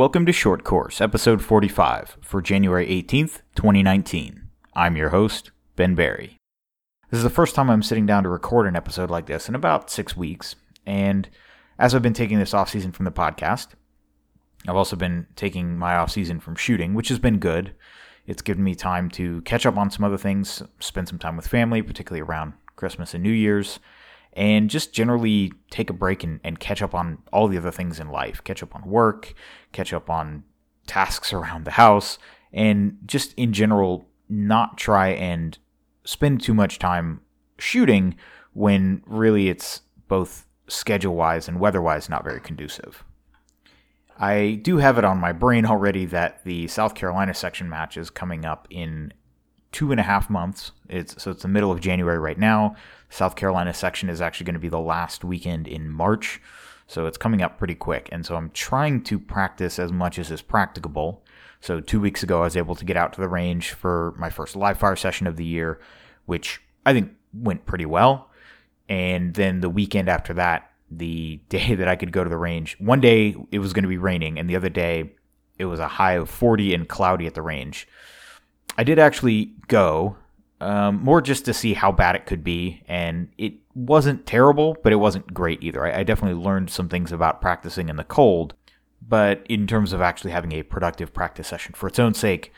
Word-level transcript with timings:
Welcome 0.00 0.24
to 0.24 0.32
Short 0.32 0.64
Course, 0.64 0.98
episode 1.02 1.42
45 1.42 2.16
for 2.22 2.40
January 2.40 2.86
18th, 2.86 3.42
2019. 3.54 4.48
I'm 4.74 4.96
your 4.96 5.10
host, 5.10 5.50
Ben 5.76 5.94
Berry. 5.94 6.38
This 7.10 7.18
is 7.18 7.22
the 7.22 7.28
first 7.28 7.54
time 7.54 7.68
I'm 7.68 7.82
sitting 7.82 8.06
down 8.06 8.22
to 8.22 8.30
record 8.30 8.66
an 8.66 8.76
episode 8.76 9.10
like 9.10 9.26
this 9.26 9.46
in 9.46 9.54
about 9.54 9.90
six 9.90 10.16
weeks, 10.16 10.56
and 10.86 11.28
as 11.78 11.94
I've 11.94 12.00
been 12.00 12.14
taking 12.14 12.38
this 12.38 12.54
off 12.54 12.70
season 12.70 12.92
from 12.92 13.04
the 13.04 13.10
podcast, 13.10 13.72
I've 14.66 14.74
also 14.74 14.96
been 14.96 15.26
taking 15.36 15.76
my 15.76 15.96
off 15.96 16.10
season 16.10 16.40
from 16.40 16.56
shooting, 16.56 16.94
which 16.94 17.10
has 17.10 17.18
been 17.18 17.38
good. 17.38 17.74
It's 18.26 18.40
given 18.40 18.64
me 18.64 18.74
time 18.74 19.10
to 19.10 19.42
catch 19.42 19.66
up 19.66 19.76
on 19.76 19.90
some 19.90 20.06
other 20.06 20.16
things, 20.16 20.62
spend 20.78 21.08
some 21.08 21.18
time 21.18 21.36
with 21.36 21.46
family, 21.46 21.82
particularly 21.82 22.22
around 22.22 22.54
Christmas 22.74 23.12
and 23.12 23.22
New 23.22 23.28
Year's, 23.28 23.80
and 24.32 24.70
just 24.70 24.92
generally 24.92 25.52
take 25.70 25.90
a 25.90 25.94
break 25.94 26.22
and, 26.22 26.40
and 26.44 26.60
catch 26.60 26.82
up 26.82 26.94
on 26.94 27.18
all 27.32 27.48
the 27.48 27.58
other 27.58 27.70
things 27.70 27.98
in 27.98 28.08
life 28.08 28.42
catch 28.44 28.62
up 28.62 28.74
on 28.74 28.82
work 28.88 29.34
catch 29.72 29.92
up 29.92 30.08
on 30.08 30.44
tasks 30.86 31.32
around 31.32 31.64
the 31.64 31.72
house 31.72 32.18
and 32.52 32.98
just 33.06 33.32
in 33.34 33.52
general 33.52 34.06
not 34.28 34.78
try 34.78 35.08
and 35.08 35.58
spend 36.04 36.40
too 36.40 36.54
much 36.54 36.78
time 36.78 37.20
shooting 37.58 38.16
when 38.52 39.02
really 39.06 39.48
it's 39.48 39.82
both 40.08 40.46
schedule 40.68 41.14
wise 41.14 41.48
and 41.48 41.60
weather 41.60 41.82
wise 41.82 42.08
not 42.08 42.24
very 42.24 42.40
conducive. 42.40 43.04
I 44.18 44.60
do 44.62 44.76
have 44.78 44.98
it 44.98 45.04
on 45.04 45.18
my 45.18 45.32
brain 45.32 45.64
already 45.64 46.04
that 46.06 46.44
the 46.44 46.68
South 46.68 46.94
Carolina 46.94 47.32
section 47.32 47.68
match 47.68 47.96
is 47.96 48.10
coming 48.10 48.44
up 48.44 48.68
in 48.70 49.12
two 49.72 49.90
and 49.90 50.00
a 50.00 50.04
half 50.04 50.28
months. 50.28 50.72
It's 50.88 51.22
so 51.22 51.30
it's 51.30 51.42
the 51.42 51.48
middle 51.48 51.70
of 51.70 51.80
January 51.80 52.18
right 52.18 52.38
now. 52.38 52.76
South 53.08 53.36
Carolina 53.36 53.74
section 53.74 54.08
is 54.08 54.20
actually 54.20 54.46
going 54.46 54.54
to 54.54 54.60
be 54.60 54.68
the 54.68 54.80
last 54.80 55.24
weekend 55.24 55.66
in 55.68 55.90
March. 55.90 56.40
So 56.86 57.06
it's 57.06 57.18
coming 57.18 57.40
up 57.40 57.58
pretty 57.58 57.76
quick. 57.76 58.08
And 58.10 58.26
so 58.26 58.34
I'm 58.34 58.50
trying 58.50 59.02
to 59.04 59.18
practice 59.18 59.78
as 59.78 59.92
much 59.92 60.18
as 60.18 60.30
is 60.30 60.42
practicable. 60.42 61.22
So 61.60 61.80
two 61.80 62.00
weeks 62.00 62.22
ago, 62.22 62.40
I 62.40 62.44
was 62.44 62.56
able 62.56 62.74
to 62.74 62.84
get 62.84 62.96
out 62.96 63.12
to 63.12 63.20
the 63.20 63.28
range 63.28 63.72
for 63.72 64.14
my 64.18 64.30
first 64.30 64.56
live 64.56 64.78
fire 64.78 64.96
session 64.96 65.26
of 65.26 65.36
the 65.36 65.44
year, 65.44 65.78
which 66.26 66.60
I 66.84 66.92
think 66.92 67.12
went 67.32 67.66
pretty 67.66 67.86
well. 67.86 68.28
And 68.88 69.34
then 69.34 69.60
the 69.60 69.70
weekend 69.70 70.08
after 70.08 70.34
that, 70.34 70.70
the 70.90 71.40
day 71.48 71.74
that 71.76 71.88
I 71.88 71.96
could 71.96 72.12
go 72.12 72.24
to 72.24 72.30
the 72.30 72.36
range, 72.36 72.76
one 72.80 73.00
day 73.00 73.36
it 73.52 73.60
was 73.60 73.72
going 73.72 73.84
to 73.84 73.88
be 73.88 73.98
raining, 73.98 74.38
and 74.38 74.50
the 74.50 74.56
other 74.56 74.68
day 74.68 75.12
it 75.58 75.66
was 75.66 75.78
a 75.78 75.88
high 75.88 76.14
of 76.14 76.28
40 76.28 76.74
and 76.74 76.88
cloudy 76.88 77.26
at 77.26 77.34
the 77.34 77.42
range. 77.42 77.86
I 78.80 78.82
did 78.82 78.98
actually 78.98 79.52
go, 79.68 80.16
um, 80.62 81.04
more 81.04 81.20
just 81.20 81.44
to 81.44 81.52
see 81.52 81.74
how 81.74 81.92
bad 81.92 82.16
it 82.16 82.24
could 82.24 82.42
be, 82.42 82.82
and 82.88 83.28
it 83.36 83.52
wasn't 83.74 84.24
terrible, 84.24 84.74
but 84.82 84.90
it 84.90 84.96
wasn't 84.96 85.34
great 85.34 85.62
either. 85.62 85.84
I, 85.84 85.98
I 85.98 86.02
definitely 86.02 86.42
learned 86.42 86.70
some 86.70 86.88
things 86.88 87.12
about 87.12 87.42
practicing 87.42 87.90
in 87.90 87.96
the 87.96 88.04
cold, 88.04 88.54
but 89.06 89.44
in 89.50 89.66
terms 89.66 89.92
of 89.92 90.00
actually 90.00 90.30
having 90.30 90.52
a 90.52 90.62
productive 90.62 91.12
practice 91.12 91.46
session 91.46 91.74
for 91.74 91.88
its 91.88 91.98
own 91.98 92.14
sake, 92.14 92.54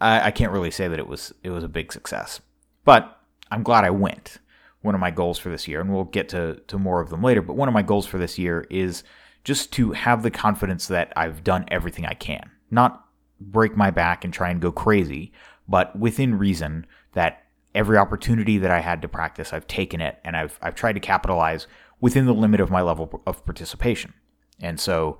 I, 0.00 0.28
I 0.28 0.30
can't 0.30 0.52
really 0.52 0.70
say 0.70 0.86
that 0.86 1.00
it 1.00 1.08
was 1.08 1.34
it 1.42 1.50
was 1.50 1.64
a 1.64 1.68
big 1.68 1.92
success. 1.92 2.40
But 2.84 3.18
I'm 3.50 3.64
glad 3.64 3.84
I 3.84 3.90
went. 3.90 4.38
One 4.82 4.94
of 4.94 5.00
my 5.00 5.10
goals 5.10 5.40
for 5.40 5.48
this 5.48 5.66
year, 5.66 5.80
and 5.80 5.92
we'll 5.92 6.04
get 6.04 6.28
to, 6.28 6.62
to 6.68 6.78
more 6.78 7.00
of 7.00 7.10
them 7.10 7.24
later, 7.24 7.42
but 7.42 7.56
one 7.56 7.66
of 7.66 7.74
my 7.74 7.82
goals 7.82 8.06
for 8.06 8.18
this 8.18 8.38
year 8.38 8.64
is 8.70 9.02
just 9.42 9.72
to 9.72 9.90
have 9.90 10.22
the 10.22 10.30
confidence 10.30 10.86
that 10.86 11.12
I've 11.16 11.42
done 11.42 11.64
everything 11.66 12.06
I 12.06 12.14
can. 12.14 12.48
Not 12.70 13.07
break 13.40 13.76
my 13.76 13.90
back 13.90 14.24
and 14.24 14.32
try 14.32 14.50
and 14.50 14.60
go 14.60 14.72
crazy, 14.72 15.32
but 15.68 15.96
within 15.98 16.38
reason 16.38 16.86
that 17.12 17.44
every 17.74 17.96
opportunity 17.96 18.58
that 18.58 18.70
I 18.70 18.80
had 18.80 19.02
to 19.02 19.08
practice, 19.08 19.52
I've 19.52 19.66
taken 19.66 20.00
it 20.00 20.18
and 20.24 20.36
I've 20.36 20.58
I've 20.62 20.74
tried 20.74 20.94
to 20.94 21.00
capitalize 21.00 21.66
within 22.00 22.26
the 22.26 22.34
limit 22.34 22.60
of 22.60 22.70
my 22.70 22.82
level 22.82 23.22
of 23.26 23.44
participation. 23.44 24.14
And 24.60 24.80
so 24.80 25.18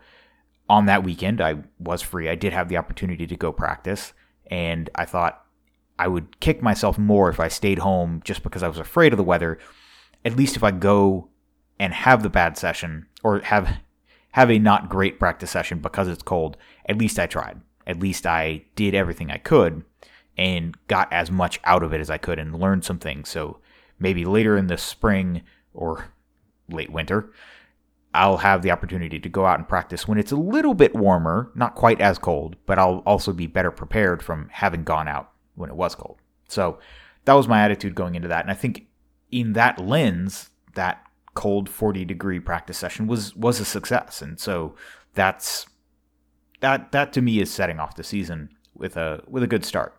on 0.69 0.87
that 0.87 1.05
weekend, 1.05 1.41
I 1.41 1.57
was 1.79 2.03
free. 2.03 2.29
I 2.29 2.35
did 2.35 2.53
have 2.53 2.69
the 2.69 2.77
opportunity 2.77 3.27
to 3.27 3.37
go 3.37 3.53
practice, 3.53 4.13
and 4.51 4.91
I 4.95 5.05
thought 5.05 5.45
I 5.99 6.09
would 6.09 6.41
kick 6.41 6.63
myself 6.63 6.99
more 6.99 7.29
if 7.29 7.41
I 7.41 7.49
stayed 7.49 7.81
home 7.81 8.21
just 8.25 8.43
because 8.43 8.63
I 8.63 8.69
was 8.69 8.79
afraid 8.79 9.13
of 9.13 9.17
the 9.17 9.25
weather. 9.25 9.59
At 10.25 10.37
least 10.37 10.57
if 10.57 10.65
I 10.65 10.71
go 10.71 11.29
and 11.79 11.93
have 11.93 12.23
the 12.23 12.29
bad 12.29 12.57
session 12.57 13.07
or 13.23 13.41
have 13.41 13.79
have 14.33 14.51
a 14.51 14.59
not 14.59 14.89
great 14.89 15.19
practice 15.19 15.51
session 15.51 15.79
because 15.79 16.07
it's 16.07 16.23
cold, 16.23 16.57
at 16.87 16.99
least 16.99 17.19
I 17.19 17.27
tried 17.27 17.61
at 17.89 17.99
least 17.99 18.27
I 18.27 18.63
did 18.77 18.95
everything 18.95 19.31
I 19.31 19.39
could 19.39 19.83
and 20.37 20.77
got 20.87 21.13
as 21.13 21.31
much 21.31 21.59
out 21.65 21.83
of 21.83 21.93
it 21.93 22.01
as 22.01 22.11
I 22.11 22.19
could 22.19 22.39
and 22.39 22.61
learned 22.61 22.85
some 22.85 22.99
things. 22.99 23.29
So 23.29 23.59
maybe 23.99 24.25
later 24.25 24.57
in 24.57 24.69
the 24.69 24.77
spring 24.77 25.43
or 25.75 26.11
late 26.69 26.93
winter, 26.93 27.33
I'll 28.15 28.39
have 28.39 28.63
the 28.63 28.71
opportunity 28.71 29.19
to 29.19 29.29
go 29.29 29.47
out 29.47 29.59
and 29.59 29.69
practice 29.69 30.07
when 30.07 30.19
it's 30.19 30.33
a 30.33 30.37
little 30.37 30.75
bit 30.75 30.95
warmer, 30.95 31.51
not 31.55 31.75
quite 31.75 32.01
as 32.01 32.19
cold, 32.19 32.57
but 32.67 32.79
I'll 32.79 33.03
also 33.07 33.33
be 33.33 33.47
better 33.47 33.71
prepared 33.71 34.23
from 34.23 34.49
having 34.53 34.85
gone 34.85 35.09
out 35.09 35.33
when 35.57 35.71
it 35.71 35.77
was 35.77 35.95
cold. 35.95 36.19
So 36.49 36.79
that 37.25 37.35
was 37.35 37.49
my 37.49 37.63
attitude 37.63 37.95
going 37.95 38.15
into 38.15 38.29
that. 38.29 38.45
And 38.45 38.51
I 38.51 38.55
think 38.55 38.87
in 39.31 39.55
that 39.55 39.79
lens, 39.79 40.51
that 40.75 41.05
cold 41.35 41.69
40 41.69 42.05
degree 42.05 42.41
practice 42.41 42.79
session 42.79 43.07
was 43.07 43.35
was 43.37 43.61
a 43.61 43.65
success. 43.65 44.23
And 44.23 44.39
so 44.41 44.75
that's 45.15 45.67
that 46.61 46.93
that 46.93 47.13
to 47.15 47.23
me 47.23 47.41
is 47.41 47.53
setting 47.53 47.79
off 47.79 47.97
the 47.97 48.05
season 48.05 48.51
with 48.75 48.97
a 48.97 49.23
with 49.27 49.43
a 49.43 49.47
good 49.47 49.65
start. 49.65 49.95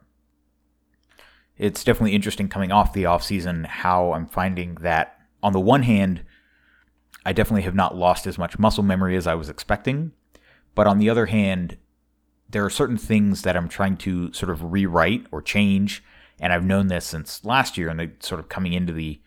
It's 1.58 1.84
definitely 1.84 2.16
interesting 2.16 2.48
coming 2.48 2.72
off 2.72 2.94
the 2.94 3.06
off 3.06 3.24
season 3.24 3.66
how 3.66 4.14
I'm 4.14 4.28
finding 4.28 4.76
that 4.76 5.20
on 5.44 5.54
the 5.54 5.60
one 5.60 5.84
hand, 5.84 6.24
I 7.26 7.34
definitely 7.34 7.64
have 7.64 7.76
not 7.76 7.96
lost 7.96 8.26
as 8.26 8.38
much 8.38 8.58
muscle 8.58 8.84
memory 8.84 9.18
as 9.18 9.28
I 9.28 9.36
was 9.36 9.50
expecting, 9.50 10.14
but 10.74 10.88
on 10.88 11.00
the 11.00 11.10
other 11.10 11.26
hand, 11.26 11.78
there 12.50 12.64
are 12.64 12.70
certain 12.70 12.98
things 12.98 13.42
that 13.42 13.58
I'm 13.58 13.68
trying 13.68 13.98
to 13.98 14.32
sort 14.32 14.50
of 14.50 14.72
rewrite 14.72 15.26
or 15.32 15.42
change, 15.42 16.04
and 16.40 16.54
I've 16.54 16.64
known 16.64 16.88
this 16.88 17.06
since 17.06 17.44
last 17.44 17.78
year, 17.78 17.90
and 17.90 18.16
sort 18.22 18.40
of 18.40 18.50
coming 18.50 18.74
into 18.74 18.94
the 18.94 19.22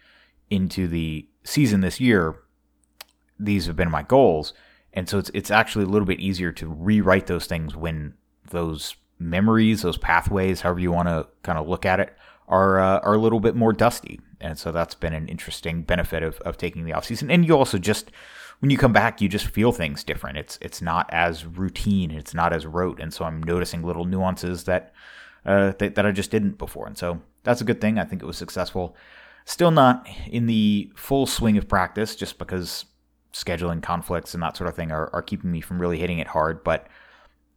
into 0.51 0.89
the 0.89 1.29
season 1.45 1.81
this 1.81 2.01
year. 2.01 2.37
These 3.39 3.67
have 3.67 3.77
been 3.77 3.91
my 3.91 4.03
goals 4.03 4.53
and 4.95 5.09
so 5.09 5.19
it's 5.19 5.31
it's 5.35 5.51
actually 5.51 5.85
a 5.85 5.89
little 5.89 6.07
bit 6.07 6.21
easier 6.21 6.53
to 6.53 6.69
rewrite 6.69 7.27
those 7.27 7.47
things 7.47 7.75
when 7.77 8.15
those 8.51 8.97
memories, 9.19 9.83
those 9.83 9.97
pathways, 9.97 10.61
however 10.61 10.81
you 10.81 10.93
want 10.93 11.09
to 11.09 11.27
kind 11.43 11.59
of 11.59 11.69
look 11.69 11.87
at 11.87 12.01
it, 12.01 12.17
are 12.49 12.81
uh, 12.81 12.99
are 13.01 13.15
a 13.15 13.19
little 13.19 13.41
bit 13.41 13.57
more 13.57 13.73
dusty. 13.73 14.21
And 14.41 14.59
so 14.59 14.73
that's 14.73 14.95
been 14.95 15.13
an 15.15 15.29
interesting 15.29 15.83
benefit 15.83 16.23
of, 16.23 16.41
of 16.41 16.57
taking 16.57 16.85
the 16.85 16.93
off 16.93 17.05
season. 17.05 17.31
And 17.31 17.47
you 17.47 17.57
also 17.57 17.79
just 17.79 18.11
when 18.61 18.71
you 18.71 18.79
come 18.79 18.93
back, 18.93 19.21
you 19.21 19.29
just 19.29 19.47
feel 19.47 19.73
things 19.73 20.05
different. 20.05 20.39
It's 20.39 20.59
it's 20.61 20.83
not 20.83 21.09
as 21.13 21.47
routine, 21.47 22.11
it's 22.11 22.35
not 22.35 22.53
as 22.53 22.67
rote, 22.67 23.01
and 23.01 23.13
so 23.13 23.25
I'm 23.25 23.43
noticing 23.43 23.83
little 23.83 24.05
nuances 24.05 24.65
that 24.65 24.93
uh, 25.45 25.73
that, 25.79 25.95
that 25.95 26.07
I 26.07 26.13
just 26.13 26.31
didn't 26.31 26.59
before. 26.59 26.87
And 26.87 26.97
so 26.97 27.21
that's 27.43 27.61
a 27.61 27.65
good 27.65 27.81
thing. 27.81 27.99
I 27.99 28.05
think 28.05 28.23
it 28.23 28.27
was 28.27 28.37
successful. 28.37 28.97
Still 29.45 29.73
not 29.73 30.09
in 30.29 30.47
the 30.47 30.93
full 30.95 31.27
swing 31.27 31.57
of 31.57 31.67
practice, 31.67 32.15
just 32.15 32.39
because 32.39 32.85
scheduling 33.33 33.83
conflicts 33.83 34.35
and 34.35 34.43
that 34.43 34.57
sort 34.57 34.69
of 34.69 34.77
thing 34.77 34.93
are, 34.93 35.11
are 35.13 35.23
keeping 35.23 35.51
me 35.51 35.61
from 35.61 35.81
really 35.81 35.99
hitting 35.99 36.19
it 36.19 36.29
hard. 36.29 36.63
But 36.63 36.87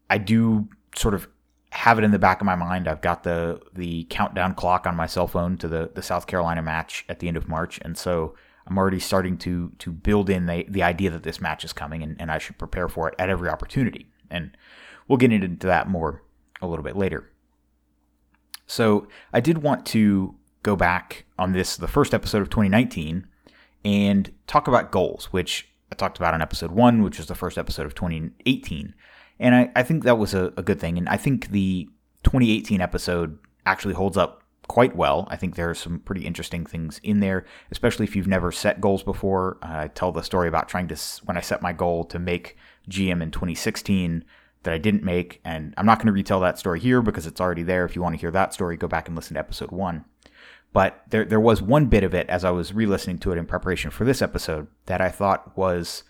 I 0.10 0.18
do 0.18 0.70
sort 0.96 1.14
of 1.14 1.28
have 1.72 2.00
it 2.00 2.06
in 2.06 2.12
the 2.12 2.20
back 2.20 2.40
of 2.40 2.46
my 2.46 2.56
mind. 2.56 2.88
I've 2.88 3.02
got 3.02 3.24
the 3.24 3.62
the 3.74 4.06
countdown 4.10 4.56
clock 4.56 4.88
on 4.88 4.96
my 4.96 5.06
cell 5.06 5.28
phone 5.28 5.58
to 5.58 5.68
the, 5.68 5.92
the 5.94 6.02
South 6.02 6.28
Carolina 6.28 6.62
match 6.62 7.06
at 7.10 7.20
the 7.20 7.28
end 7.28 7.38
of 7.38 7.50
March, 7.50 7.80
and 7.84 7.98
so 7.98 8.36
I'm 8.66 8.78
already 8.78 9.00
starting 9.00 9.38
to 9.40 9.72
to 9.80 9.92
build 9.92 10.30
in 10.30 10.46
the 10.46 10.66
the 10.70 10.84
idea 10.84 11.10
that 11.12 11.24
this 11.24 11.42
match 11.42 11.66
is 11.66 11.74
coming, 11.74 12.02
and, 12.02 12.16
and 12.20 12.32
I 12.32 12.38
should 12.38 12.58
prepare 12.58 12.88
for 12.88 13.10
it 13.10 13.16
at 13.20 13.30
every 13.30 13.50
opportunity. 13.50 14.08
And 14.30 14.56
we'll 15.08 15.18
get 15.18 15.32
into 15.32 15.68
that 15.68 15.88
more 15.88 16.24
a 16.62 16.68
little 16.68 16.84
bit 16.84 16.96
later. 16.96 17.30
So 18.68 19.08
I 19.34 19.42
did 19.42 19.60
want 19.60 19.86
to 19.88 20.36
go 20.64 20.76
back 20.76 21.26
on 21.38 21.52
this 21.52 21.78
the 21.78 21.88
first 21.88 22.14
episode 22.14 22.42
of 22.42 22.50
2019 22.50 23.28
and 23.86 24.32
talk 24.48 24.68
about 24.68 24.92
goals, 24.92 25.26
which 25.26 25.70
I 25.92 25.96
talked 25.96 26.18
about 26.18 26.34
in 26.34 26.42
episode 26.42 26.72
one, 26.72 27.04
which 27.04 27.20
was 27.20 27.28
the 27.28 27.36
first 27.36 27.58
episode 27.58 27.86
of 27.86 27.96
2018. 27.96 28.94
And 29.40 29.56
I, 29.56 29.72
I 29.76 29.84
think 29.84 30.04
that 30.04 30.18
was 30.18 30.34
a, 30.34 30.52
a 30.58 30.64
good 30.64 30.80
thing. 30.80 30.98
And 30.98 31.08
I 31.08 31.18
think 31.18 31.52
the 31.52 31.88
2018 32.24 32.82
episode 32.82 33.38
actually 33.66 33.94
holds 33.94 34.18
up 34.18 34.42
quite 34.68 34.96
well. 34.96 35.28
I 35.30 35.36
think 35.36 35.56
there 35.56 35.70
are 35.70 35.76
some 35.76 36.00
pretty 36.00 36.26
interesting 36.26 36.66
things 36.66 37.00
in 37.04 37.20
there, 37.20 37.46
especially 37.70 38.06
if 38.06 38.16
you've 38.16 38.28
never 38.28 38.52
set 38.52 38.82
goals 38.82 39.04
before. 39.04 39.58
I 39.62 39.90
tell 39.90 40.12
the 40.12 40.24
story 40.24 40.48
about 40.48 40.68
trying 40.68 40.88
to, 40.88 40.98
when 41.26 41.38
I 41.38 41.42
set 41.42 41.62
my 41.62 41.72
goal 41.72 42.04
to 42.06 42.18
make 42.18 42.58
GM 42.90 43.22
in 43.22 43.30
2016 43.30 44.26
that 44.64 44.74
I 44.74 44.80
didn't 44.80 45.04
make. 45.04 45.42
And 45.46 45.76
I'm 45.78 45.86
not 45.86 46.00
going 46.00 46.08
to 46.08 46.14
retell 46.14 46.40
that 46.40 46.58
story 46.58 46.80
here 46.80 47.04
because 47.04 47.28
it's 47.28 47.40
already 47.40 47.62
there. 47.62 47.86
If 47.86 47.96
you 47.96 48.02
want 48.02 48.16
to 48.16 48.20
hear 48.20 48.32
that 48.32 48.54
story, 48.54 48.78
go 48.78 48.88
back 48.88 49.08
and 49.08 49.16
listen 49.16 49.36
to 49.36 49.40
episode 49.40 49.72
one. 49.72 50.06
But 50.76 51.06
there, 51.10 51.24
there 51.24 51.40
was 51.40 51.62
one 51.62 51.86
bit 51.86 52.04
of 52.04 52.14
it 52.14 52.28
as 52.28 52.44
I 52.44 52.52
was 52.52 52.74
re 52.74 52.86
listening 52.86 53.18
to 53.20 53.32
it 53.32 53.38
in 53.38 53.46
preparation 53.46 53.92
for 53.92 54.04
this 54.04 54.22
episode 54.22 54.68
that 54.88 55.00
I 55.00 55.08
thought 55.08 55.58
was. 55.58 56.04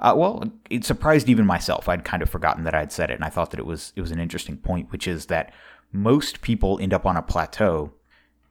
Uh, 0.00 0.14
well, 0.16 0.44
it 0.70 0.82
surprised 0.86 1.28
even 1.28 1.44
myself. 1.44 1.90
I'd 1.90 2.06
kind 2.06 2.22
of 2.22 2.30
forgotten 2.30 2.64
that 2.64 2.74
I'd 2.74 2.90
said 2.90 3.10
it, 3.10 3.16
and 3.16 3.24
I 3.24 3.28
thought 3.28 3.50
that 3.50 3.60
it 3.60 3.66
was 3.66 3.92
it 3.96 4.00
was 4.00 4.10
an 4.10 4.18
interesting 4.18 4.56
point, 4.56 4.90
which 4.90 5.06
is 5.06 5.26
that 5.26 5.52
most 5.92 6.40
people 6.40 6.78
end 6.80 6.94
up 6.94 7.04
on 7.04 7.18
a 7.18 7.22
plateau 7.22 7.92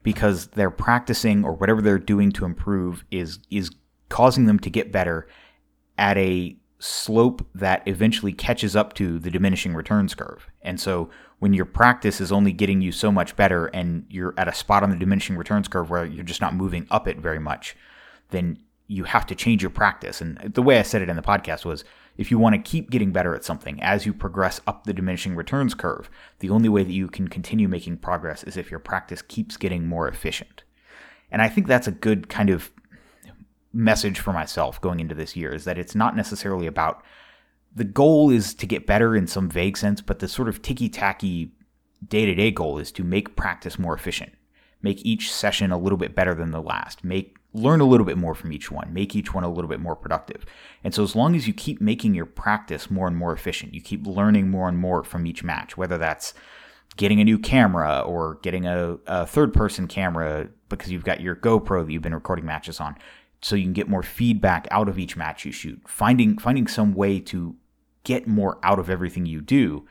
because 0.03 0.45
they're 0.49 0.69
practicing 0.69 1.43
or 1.43 1.53
whatever 1.53 1.81
they're 1.81 1.97
doing 1.97 2.31
to 2.33 2.45
improve 2.45 3.03
is 3.09 3.39
is 3.49 3.71
causing 4.09 4.45
them 4.45 4.59
to 4.59 4.69
get 4.69 4.91
better 4.91 5.27
at 5.97 6.19
a 6.19 6.55
slope 6.79 7.47
that 7.55 7.87
eventually 7.87 8.31
catches 8.31 8.75
up 8.75 8.93
to 8.93 9.19
the 9.19 9.31
diminishing 9.31 9.73
returns 9.73 10.13
curve. 10.13 10.47
And 10.61 10.79
so 10.79 11.09
when 11.39 11.53
your 11.53 11.65
practice 11.65 12.21
is 12.21 12.31
only 12.31 12.51
getting 12.51 12.81
you 12.81 12.91
so 12.91 13.11
much 13.11 13.35
better 13.35 13.67
and 13.67 14.05
you're 14.09 14.33
at 14.37 14.47
a 14.47 14.53
spot 14.53 14.83
on 14.83 14.89
the 14.89 14.95
diminishing 14.95 15.37
returns 15.37 15.67
curve 15.67 15.89
where 15.89 16.05
you're 16.05 16.23
just 16.23 16.41
not 16.41 16.55
moving 16.55 16.87
up 16.91 17.07
it 17.07 17.17
very 17.17 17.39
much, 17.39 17.75
then 18.29 18.59
you 18.87 19.03
have 19.03 19.25
to 19.25 19.35
change 19.35 19.61
your 19.61 19.69
practice. 19.69 20.21
And 20.21 20.37
the 20.53 20.61
way 20.61 20.79
I 20.79 20.83
said 20.83 21.01
it 21.01 21.09
in 21.09 21.15
the 21.15 21.21
podcast 21.21 21.65
was 21.65 21.83
if 22.17 22.31
you 22.31 22.39
want 22.39 22.55
to 22.55 22.71
keep 22.71 22.89
getting 22.89 23.11
better 23.11 23.35
at 23.35 23.43
something 23.43 23.81
as 23.81 24.05
you 24.05 24.13
progress 24.13 24.59
up 24.65 24.85
the 24.85 24.93
diminishing 24.93 25.35
returns 25.35 25.73
curve, 25.73 26.09
the 26.39 26.49
only 26.49 26.69
way 26.69 26.83
that 26.83 26.93
you 26.93 27.07
can 27.07 27.27
continue 27.27 27.67
making 27.67 27.97
progress 27.97 28.43
is 28.43 28.57
if 28.57 28.71
your 28.71 28.79
practice 28.79 29.21
keeps 29.21 29.57
getting 29.57 29.85
more 29.85 30.07
efficient. 30.07 30.63
And 31.31 31.41
I 31.41 31.49
think 31.49 31.67
that's 31.67 31.87
a 31.87 31.91
good 31.91 32.29
kind 32.29 32.49
of 32.49 32.71
message 33.77 34.19
for 34.19 34.33
myself 34.33 34.81
going 34.81 34.99
into 34.99 35.13
this 35.13 35.35
year 35.35 35.53
is 35.53 35.63
that 35.65 35.77
it's 35.77 35.93
not 35.93 36.15
necessarily 36.15 36.65
about 36.65 37.03
the 37.75 37.83
goal 37.83 38.31
is 38.31 38.55
to 38.55 38.65
get 38.65 38.87
better 38.87 39.15
in 39.15 39.27
some 39.27 39.47
vague 39.47 39.77
sense, 39.77 40.01
but 40.01 40.17
the 40.17 40.27
sort 40.27 40.49
of 40.49 40.63
ticky 40.63 40.89
tacky 40.89 41.51
day 42.07 42.25
to 42.25 42.33
day 42.33 42.49
goal 42.49 42.79
is 42.79 42.91
to 42.91 43.03
make 43.03 43.35
practice 43.35 43.77
more 43.77 43.93
efficient, 43.93 44.33
make 44.81 45.05
each 45.05 45.31
session 45.31 45.71
a 45.71 45.77
little 45.77 45.97
bit 45.97 46.15
better 46.15 46.33
than 46.33 46.49
the 46.49 46.61
last, 46.61 47.03
make 47.03 47.37
learn 47.53 47.79
a 47.79 47.85
little 47.85 48.05
bit 48.05 48.17
more 48.17 48.33
from 48.33 48.51
each 48.51 48.71
one, 48.71 48.91
make 48.91 49.15
each 49.15 49.33
one 49.33 49.43
a 49.43 49.51
little 49.51 49.69
bit 49.69 49.79
more 49.79 49.95
productive. 49.95 50.43
And 50.83 50.93
so, 50.93 51.03
as 51.03 51.15
long 51.15 51.35
as 51.35 51.47
you 51.47 51.53
keep 51.53 51.79
making 51.79 52.15
your 52.15 52.25
practice 52.25 52.89
more 52.89 53.07
and 53.07 53.15
more 53.15 53.31
efficient, 53.31 53.75
you 53.75 53.81
keep 53.81 54.07
learning 54.07 54.49
more 54.49 54.67
and 54.67 54.77
more 54.77 55.03
from 55.03 55.27
each 55.27 55.43
match, 55.43 55.77
whether 55.77 55.99
that's 55.99 56.33
getting 56.95 57.21
a 57.21 57.23
new 57.23 57.37
camera 57.37 57.99
or 57.99 58.39
getting 58.41 58.65
a, 58.65 58.97
a 59.05 59.27
third 59.27 59.53
person 59.53 59.87
camera 59.87 60.49
because 60.69 60.91
you've 60.91 61.03
got 61.03 61.21
your 61.21 61.35
GoPro 61.35 61.85
that 61.85 61.91
you've 61.91 62.01
been 62.01 62.15
recording 62.15 62.45
matches 62.45 62.79
on, 62.79 62.95
so 63.41 63.55
you 63.55 63.63
can 63.63 63.73
get 63.73 63.89
more 63.89 64.03
feedback 64.03 64.67
out 64.71 64.89
of 64.89 64.97
each 64.97 65.15
match 65.15 65.45
you 65.45 65.51
shoot. 65.51 65.81
Finding 65.87 66.37
finding 66.37 66.67
some 66.67 66.93
way 66.93 67.19
to 67.19 67.55
get 68.03 68.27
more 68.27 68.57
out 68.63 68.79
of 68.79 68.89
everything 68.89 69.25
you 69.25 69.41
do, 69.41 69.85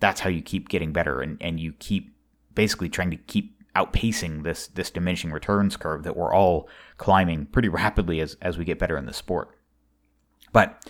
that's 0.00 0.20
how 0.20 0.30
you 0.30 0.42
keep 0.42 0.68
getting 0.68 0.92
better 0.92 1.20
and, 1.20 1.36
and 1.40 1.58
you 1.58 1.72
keep 1.72 2.14
basically 2.54 2.88
trying 2.88 3.10
to 3.10 3.16
keep 3.16 3.56
outpacing 3.74 4.42
this 4.42 4.68
this 4.68 4.90
diminishing 4.90 5.30
returns 5.30 5.76
curve 5.76 6.02
that 6.02 6.16
we're 6.16 6.34
all 6.34 6.68
climbing 6.96 7.46
pretty 7.46 7.68
rapidly 7.82 8.20
as 8.20 8.36
as 8.40 8.58
we 8.58 8.64
get 8.64 8.78
better 8.78 8.96
in 8.96 9.06
the 9.06 9.12
sport. 9.12 9.50
But 10.52 10.88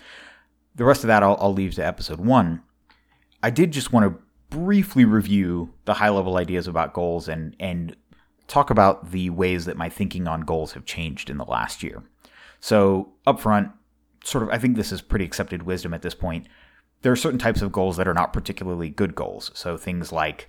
the 0.75 0.85
rest 0.85 1.03
of 1.03 1.07
that 1.07 1.23
I'll, 1.23 1.37
I'll 1.39 1.53
leave 1.53 1.75
to 1.75 1.85
episode 1.85 2.19
one. 2.19 2.61
I 3.41 3.49
did 3.49 3.71
just 3.71 3.91
want 3.91 4.05
to 4.05 4.21
briefly 4.49 5.05
review 5.05 5.73
the 5.85 5.95
high 5.95 6.09
level 6.09 6.37
ideas 6.37 6.67
about 6.67 6.93
goals 6.93 7.27
and 7.27 7.55
and 7.59 7.95
talk 8.47 8.69
about 8.69 9.11
the 9.11 9.29
ways 9.29 9.65
that 9.65 9.77
my 9.77 9.89
thinking 9.89 10.27
on 10.27 10.41
goals 10.41 10.73
have 10.73 10.85
changed 10.85 11.29
in 11.29 11.37
the 11.37 11.45
last 11.45 11.83
year. 11.83 12.03
So, 12.59 13.13
up 13.25 13.39
front, 13.39 13.71
sort 14.23 14.43
of, 14.43 14.49
I 14.49 14.57
think 14.57 14.75
this 14.75 14.91
is 14.91 15.01
pretty 15.01 15.25
accepted 15.25 15.63
wisdom 15.63 15.93
at 15.93 16.01
this 16.01 16.15
point. 16.15 16.47
There 17.01 17.11
are 17.11 17.17
certain 17.17 17.39
types 17.39 17.61
of 17.61 17.71
goals 17.71 17.97
that 17.97 18.07
are 18.07 18.13
not 18.13 18.33
particularly 18.33 18.89
good 18.89 19.13
goals. 19.15 19.51
So, 19.53 19.77
things 19.77 20.11
like 20.11 20.47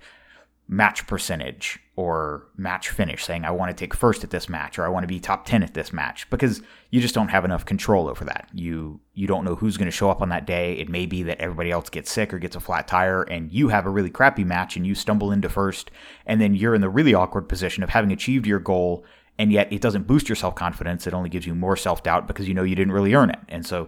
match 0.71 1.07
percentage 1.07 1.79
or 1.95 2.45
match 2.55 2.89
finish, 2.89 3.25
saying, 3.25 3.43
I 3.43 3.49
want 3.49 3.71
to 3.71 3.75
take 3.75 3.95
first 3.95 4.23
at 4.23 4.29
this 4.29 4.47
match 4.47 4.77
or 4.77 4.85
I 4.85 4.89
want 4.89 5.03
to 5.03 5.07
be 5.07 5.19
top 5.19 5.45
10 5.45 5.63
at 5.63 5.73
this 5.73 5.91
match, 5.91 6.29
because 6.29 6.61
you 6.91 7.01
just 7.01 7.15
don't 7.15 7.29
have 7.29 7.43
enough 7.43 7.65
control 7.65 8.07
over 8.07 8.23
that. 8.25 8.47
You, 8.53 8.99
you 9.15 9.25
don't 9.25 9.43
know 9.43 9.55
who's 9.55 9.77
going 9.77 9.87
to 9.87 9.91
show 9.91 10.11
up 10.11 10.21
on 10.21 10.29
that 10.29 10.45
day. 10.45 10.73
It 10.73 10.87
may 10.87 11.07
be 11.07 11.23
that 11.23 11.41
everybody 11.41 11.71
else 11.71 11.89
gets 11.89 12.11
sick 12.11 12.31
or 12.31 12.37
gets 12.37 12.55
a 12.55 12.59
flat 12.59 12.87
tire 12.87 13.23
and 13.23 13.51
you 13.51 13.69
have 13.69 13.87
a 13.87 13.89
really 13.89 14.11
crappy 14.11 14.43
match 14.43 14.75
and 14.75 14.85
you 14.85 14.93
stumble 14.93 15.31
into 15.31 15.49
first. 15.49 15.89
And 16.27 16.39
then 16.39 16.53
you're 16.53 16.75
in 16.75 16.81
the 16.81 16.89
really 16.89 17.15
awkward 17.15 17.49
position 17.49 17.81
of 17.81 17.89
having 17.89 18.11
achieved 18.11 18.45
your 18.45 18.59
goal 18.59 19.03
and 19.39 19.51
yet 19.51 19.71
it 19.73 19.81
doesn't 19.81 20.05
boost 20.05 20.29
your 20.29 20.35
self 20.35 20.53
confidence. 20.53 21.07
It 21.07 21.13
only 21.15 21.29
gives 21.29 21.47
you 21.47 21.55
more 21.55 21.77
self 21.77 22.03
doubt 22.03 22.27
because 22.27 22.47
you 22.47 22.53
know 22.53 22.63
you 22.63 22.75
didn't 22.75 22.93
really 22.93 23.15
earn 23.15 23.31
it. 23.31 23.39
And 23.47 23.65
so 23.65 23.87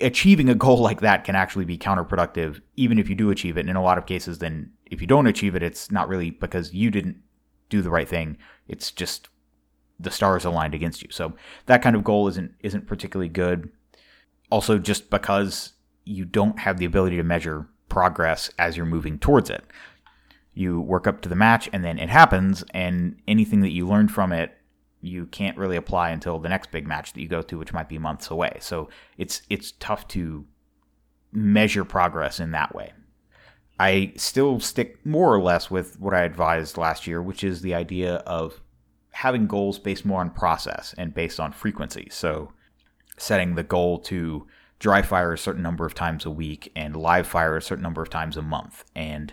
achieving 0.00 0.48
a 0.48 0.54
goal 0.54 0.78
like 0.78 1.00
that 1.00 1.24
can 1.24 1.34
actually 1.34 1.64
be 1.64 1.78
counterproductive, 1.78 2.60
even 2.76 2.98
if 2.98 3.08
you 3.08 3.14
do 3.14 3.30
achieve 3.30 3.56
it. 3.56 3.60
And 3.60 3.70
in 3.70 3.76
a 3.76 3.82
lot 3.82 3.98
of 3.98 4.06
cases, 4.06 4.38
then 4.38 4.70
if 4.86 5.00
you 5.00 5.06
don't 5.06 5.26
achieve 5.26 5.54
it, 5.54 5.62
it's 5.62 5.90
not 5.90 6.08
really 6.08 6.30
because 6.30 6.72
you 6.72 6.90
didn't 6.90 7.18
do 7.68 7.82
the 7.82 7.90
right 7.90 8.08
thing. 8.08 8.36
It's 8.68 8.90
just 8.90 9.28
the 9.98 10.10
stars 10.10 10.44
aligned 10.44 10.74
against 10.74 11.02
you. 11.02 11.08
So 11.10 11.34
that 11.66 11.82
kind 11.82 11.96
of 11.96 12.04
goal 12.04 12.28
isn't 12.28 12.52
isn't 12.60 12.86
particularly 12.86 13.28
good. 13.28 13.70
Also, 14.50 14.78
just 14.78 15.10
because 15.10 15.72
you 16.04 16.24
don't 16.24 16.60
have 16.60 16.78
the 16.78 16.84
ability 16.84 17.16
to 17.16 17.22
measure 17.22 17.68
progress 17.88 18.50
as 18.58 18.76
you're 18.76 18.86
moving 18.86 19.18
towards 19.18 19.50
it. 19.50 19.64
You 20.52 20.80
work 20.80 21.06
up 21.06 21.20
to 21.22 21.28
the 21.28 21.34
match 21.34 21.68
and 21.72 21.84
then 21.84 21.98
it 21.98 22.08
happens, 22.08 22.64
and 22.72 23.16
anything 23.26 23.60
that 23.60 23.72
you 23.72 23.86
learned 23.86 24.12
from 24.12 24.32
it 24.32 24.56
you 25.04 25.26
can't 25.26 25.58
really 25.58 25.76
apply 25.76 26.10
until 26.10 26.38
the 26.38 26.48
next 26.48 26.70
big 26.70 26.86
match 26.86 27.12
that 27.12 27.20
you 27.20 27.28
go 27.28 27.42
to, 27.42 27.58
which 27.58 27.74
might 27.74 27.88
be 27.88 27.98
months 27.98 28.30
away. 28.30 28.56
So 28.60 28.88
it's 29.18 29.42
it's 29.50 29.72
tough 29.72 30.08
to 30.08 30.46
measure 31.30 31.84
progress 31.84 32.40
in 32.40 32.52
that 32.52 32.74
way. 32.74 32.92
I 33.78 34.12
still 34.16 34.60
stick 34.60 35.04
more 35.04 35.34
or 35.34 35.42
less 35.42 35.70
with 35.70 35.98
what 35.98 36.14
I 36.14 36.22
advised 36.22 36.76
last 36.76 37.06
year, 37.06 37.20
which 37.22 37.42
is 37.42 37.60
the 37.60 37.74
idea 37.74 38.16
of 38.18 38.60
having 39.10 39.46
goals 39.46 39.78
based 39.78 40.04
more 40.04 40.20
on 40.20 40.30
process 40.30 40.94
and 40.96 41.14
based 41.14 41.40
on 41.40 41.52
frequency. 41.52 42.08
So 42.10 42.52
setting 43.16 43.54
the 43.54 43.62
goal 43.62 43.98
to 44.00 44.46
dry 44.78 45.02
fire 45.02 45.32
a 45.32 45.38
certain 45.38 45.62
number 45.62 45.86
of 45.86 45.94
times 45.94 46.26
a 46.26 46.30
week 46.30 46.70
and 46.76 46.96
live 46.96 47.26
fire 47.26 47.56
a 47.56 47.62
certain 47.62 47.82
number 47.82 48.02
of 48.02 48.10
times 48.10 48.36
a 48.36 48.42
month. 48.42 48.84
And 48.94 49.32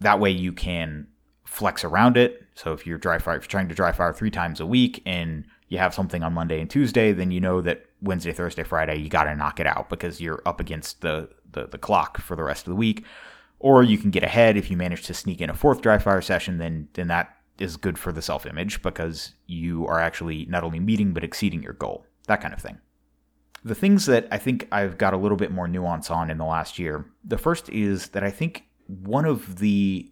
that 0.00 0.20
way 0.20 0.30
you 0.30 0.52
can 0.52 1.06
flex 1.44 1.84
around 1.84 2.16
it. 2.16 2.46
So 2.54 2.72
if 2.72 2.86
you're 2.86 2.98
dry 2.98 3.18
fire, 3.18 3.36
if 3.36 3.44
you're 3.44 3.48
trying 3.48 3.68
to 3.68 3.74
dry 3.74 3.92
fire 3.92 4.12
three 4.12 4.30
times 4.30 4.60
a 4.60 4.66
week 4.66 5.02
and 5.06 5.46
you 5.68 5.78
have 5.78 5.94
something 5.94 6.22
on 6.22 6.34
Monday 6.34 6.60
and 6.60 6.68
Tuesday, 6.70 7.12
then 7.12 7.30
you 7.30 7.40
know 7.40 7.60
that 7.62 7.86
Wednesday, 8.02 8.32
Thursday, 8.32 8.62
Friday, 8.62 8.96
you 8.96 9.08
got 9.08 9.24
to 9.24 9.34
knock 9.34 9.58
it 9.58 9.66
out 9.66 9.88
because 9.88 10.20
you're 10.20 10.42
up 10.46 10.60
against 10.60 11.00
the, 11.00 11.28
the, 11.54 11.66
the 11.66 11.78
clock 11.78 12.20
for 12.20 12.36
the 12.36 12.44
rest 12.44 12.66
of 12.66 12.70
the 12.70 12.76
week. 12.76 13.04
Or 13.58 13.82
you 13.82 13.96
can 13.96 14.10
get 14.10 14.22
ahead 14.22 14.56
if 14.56 14.70
you 14.70 14.76
manage 14.76 15.04
to 15.04 15.14
sneak 15.14 15.40
in 15.40 15.48
a 15.48 15.54
fourth 15.54 15.80
dry 15.80 15.98
fire 15.98 16.20
session, 16.20 16.58
then 16.58 16.88
then 16.92 17.08
that 17.08 17.34
is 17.58 17.76
good 17.76 17.98
for 17.98 18.12
the 18.12 18.22
self 18.22 18.46
image 18.46 18.82
because 18.82 19.32
you 19.46 19.86
are 19.86 20.00
actually 20.00 20.44
not 20.46 20.64
only 20.64 20.80
meeting 20.80 21.12
but 21.12 21.24
exceeding 21.24 21.62
your 21.62 21.72
goal. 21.72 22.04
That 22.26 22.40
kind 22.40 22.52
of 22.52 22.60
thing. 22.60 22.78
The 23.64 23.74
things 23.74 24.06
that 24.06 24.28
I 24.30 24.38
think 24.38 24.68
I've 24.70 24.98
got 24.98 25.14
a 25.14 25.16
little 25.16 25.38
bit 25.38 25.50
more 25.50 25.66
nuance 25.66 26.10
on 26.10 26.30
in 26.30 26.36
the 26.36 26.44
last 26.44 26.78
year. 26.78 27.06
The 27.24 27.38
first 27.38 27.70
is 27.70 28.08
that 28.08 28.22
I 28.22 28.30
think 28.30 28.64
one 28.86 29.24
of 29.24 29.58
the 29.58 30.10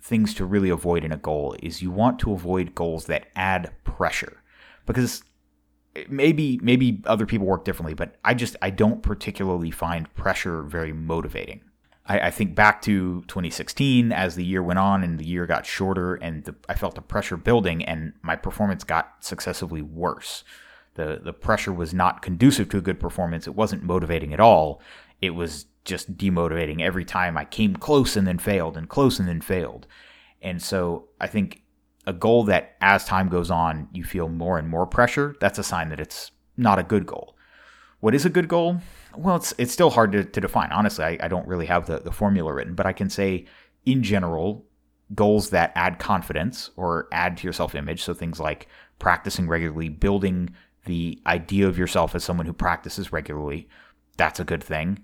things 0.00 0.34
to 0.34 0.44
really 0.44 0.70
avoid 0.70 1.04
in 1.04 1.12
a 1.12 1.16
goal 1.16 1.56
is 1.62 1.82
you 1.82 1.90
want 1.90 2.18
to 2.20 2.32
avoid 2.32 2.74
goals 2.74 3.06
that 3.06 3.26
add 3.36 3.72
pressure 3.84 4.42
because 4.86 5.22
maybe 6.08 6.58
maybe 6.62 7.02
other 7.06 7.26
people 7.26 7.46
work 7.46 7.64
differently 7.64 7.94
but 7.94 8.16
i 8.24 8.34
just 8.34 8.56
i 8.62 8.70
don't 8.70 9.02
particularly 9.02 9.70
find 9.70 10.12
pressure 10.14 10.62
very 10.62 10.92
motivating. 10.92 11.60
I, 12.06 12.20
I, 12.20 12.30
think 12.30 12.54
back 12.54 12.82
to 12.82 13.22
2016 13.28 14.12
as 14.12 14.34
the 14.34 14.44
year 14.44 14.62
went 14.62 14.78
on 14.78 15.02
and 15.02 15.18
the 15.18 15.24
year 15.24 15.46
got 15.46 15.64
shorter 15.64 16.16
and 16.16 16.44
the, 16.44 16.54
i 16.68 16.74
felt 16.74 16.94
the 16.94 17.00
pressure 17.00 17.36
building 17.36 17.84
and 17.84 18.12
my 18.22 18.36
performance 18.36 18.84
got 18.84 19.14
successively 19.20 19.82
worse. 19.82 20.44
The 20.94 21.20
the 21.22 21.32
pressure 21.32 21.72
was 21.72 21.94
not 21.94 22.22
conducive 22.22 22.68
to 22.70 22.78
a 22.78 22.82
good 22.82 23.00
performance. 23.00 23.46
It 23.46 23.54
wasn't 23.54 23.82
motivating 23.82 24.32
at 24.34 24.40
all. 24.40 24.80
It 25.20 25.30
was 25.30 25.66
just 25.84 26.16
demotivating 26.16 26.80
every 26.80 27.04
time 27.04 27.36
I 27.36 27.44
came 27.44 27.76
close 27.76 28.16
and 28.16 28.26
then 28.26 28.38
failed 28.38 28.76
and 28.76 28.88
close 28.88 29.18
and 29.18 29.28
then 29.28 29.40
failed. 29.40 29.86
And 30.42 30.62
so 30.62 31.08
I 31.20 31.26
think 31.26 31.63
a 32.06 32.12
goal 32.12 32.44
that 32.44 32.76
as 32.80 33.04
time 33.04 33.28
goes 33.28 33.50
on, 33.50 33.88
you 33.92 34.04
feel 34.04 34.28
more 34.28 34.58
and 34.58 34.68
more 34.68 34.86
pressure, 34.86 35.34
that's 35.40 35.58
a 35.58 35.62
sign 35.62 35.88
that 35.88 36.00
it's 36.00 36.30
not 36.56 36.78
a 36.78 36.82
good 36.82 37.06
goal. 37.06 37.36
What 38.00 38.14
is 38.14 38.26
a 38.26 38.30
good 38.30 38.48
goal? 38.48 38.80
Well, 39.16 39.36
it's 39.36 39.54
it's 39.56 39.72
still 39.72 39.90
hard 39.90 40.12
to, 40.12 40.24
to 40.24 40.40
define. 40.40 40.72
Honestly, 40.72 41.04
I, 41.04 41.18
I 41.22 41.28
don't 41.28 41.46
really 41.48 41.66
have 41.66 41.86
the, 41.86 42.00
the 42.00 42.12
formula 42.12 42.52
written, 42.52 42.74
but 42.74 42.86
I 42.86 42.92
can 42.92 43.08
say 43.08 43.46
in 43.86 44.02
general, 44.02 44.66
goals 45.14 45.50
that 45.50 45.72
add 45.74 45.98
confidence 45.98 46.70
or 46.76 47.08
add 47.12 47.36
to 47.38 47.44
your 47.44 47.52
self 47.52 47.74
image. 47.74 48.02
So 48.02 48.14
things 48.14 48.40
like 48.40 48.68
practicing 48.98 49.48
regularly, 49.48 49.88
building 49.88 50.50
the 50.84 51.20
idea 51.26 51.66
of 51.66 51.78
yourself 51.78 52.14
as 52.14 52.24
someone 52.24 52.46
who 52.46 52.52
practices 52.52 53.12
regularly, 53.12 53.68
that's 54.16 54.40
a 54.40 54.44
good 54.44 54.62
thing. 54.62 55.02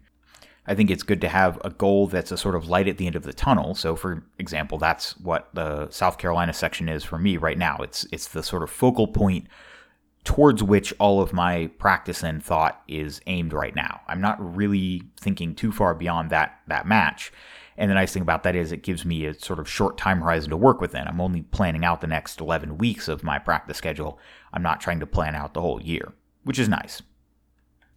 I 0.67 0.75
think 0.75 0.91
it's 0.91 1.03
good 1.03 1.21
to 1.23 1.29
have 1.29 1.59
a 1.65 1.71
goal 1.71 2.07
that's 2.07 2.31
a 2.31 2.37
sort 2.37 2.55
of 2.55 2.69
light 2.69 2.87
at 2.87 2.99
the 2.99 3.07
end 3.07 3.17
of 3.17 3.23
the 3.23 3.33
tunnel. 3.33 3.75
So, 3.75 3.97
for 3.97 4.23
example, 4.39 4.79
that's 4.79 5.19
what 5.19 5.49
the 5.55 5.91
South 5.91 6.19
Carolina 6.19 6.53
section 6.53 6.89
is 6.89 7.03
for 7.03 7.19
me 7.19 7.37
right 7.37 7.59
now. 7.59 7.79
It's 7.79 8.07
it's 8.13 8.29
the 8.29 8.43
sort 8.43 8.63
of 8.63 8.71
focal 8.71 9.09
point 9.09 9.47
towards 10.23 10.63
which 10.63 10.93
all 10.99 11.23
of 11.23 11.33
my 11.33 11.69
practice 11.79 12.23
and 12.23 12.45
thought 12.45 12.83
is 12.87 13.23
aimed 13.27 13.55
right 13.55 13.75
now. 13.75 14.03
I'm 14.07 14.21
not 14.21 14.37
really 14.55 15.03
thinking 15.19 15.55
too 15.55 15.73
far 15.73 15.95
beyond 15.95 16.31
that 16.31 16.61
that 16.69 16.87
match. 16.87 17.33
And 17.79 17.91
the 17.91 17.95
nice 17.95 18.13
thing 18.13 18.23
about 18.23 18.43
that 18.43 18.55
is 18.55 18.73
it 18.73 18.83
gives 18.83 19.07
me 19.07 19.25
a 19.25 19.33
sort 19.33 19.59
of 19.59 19.69
short 19.69 19.97
time 19.97 20.21
horizon 20.21 20.51
to 20.51 20.57
work 20.59 20.83
within. 20.83 21.09
I'm 21.09 21.23
only 21.23 21.43
planning 21.43 21.85
out 21.85 22.03
the 22.03 22.07
next 22.07 22.39
11 22.39 22.77
weeks 22.77 23.09
of 23.09 23.25
my 23.25 23.39
practice 23.39 23.79
schedule. 23.79 24.19
I'm 24.53 24.63
not 24.63 24.83
trying 24.83 25.01
to 25.01 25.07
plan 25.07 25.35
out 25.35 25.55
the 25.55 25.63
whole 25.63 25.81
year, 25.81 26.13
which 26.45 26.59
is 26.59 26.69
nice 26.69 27.01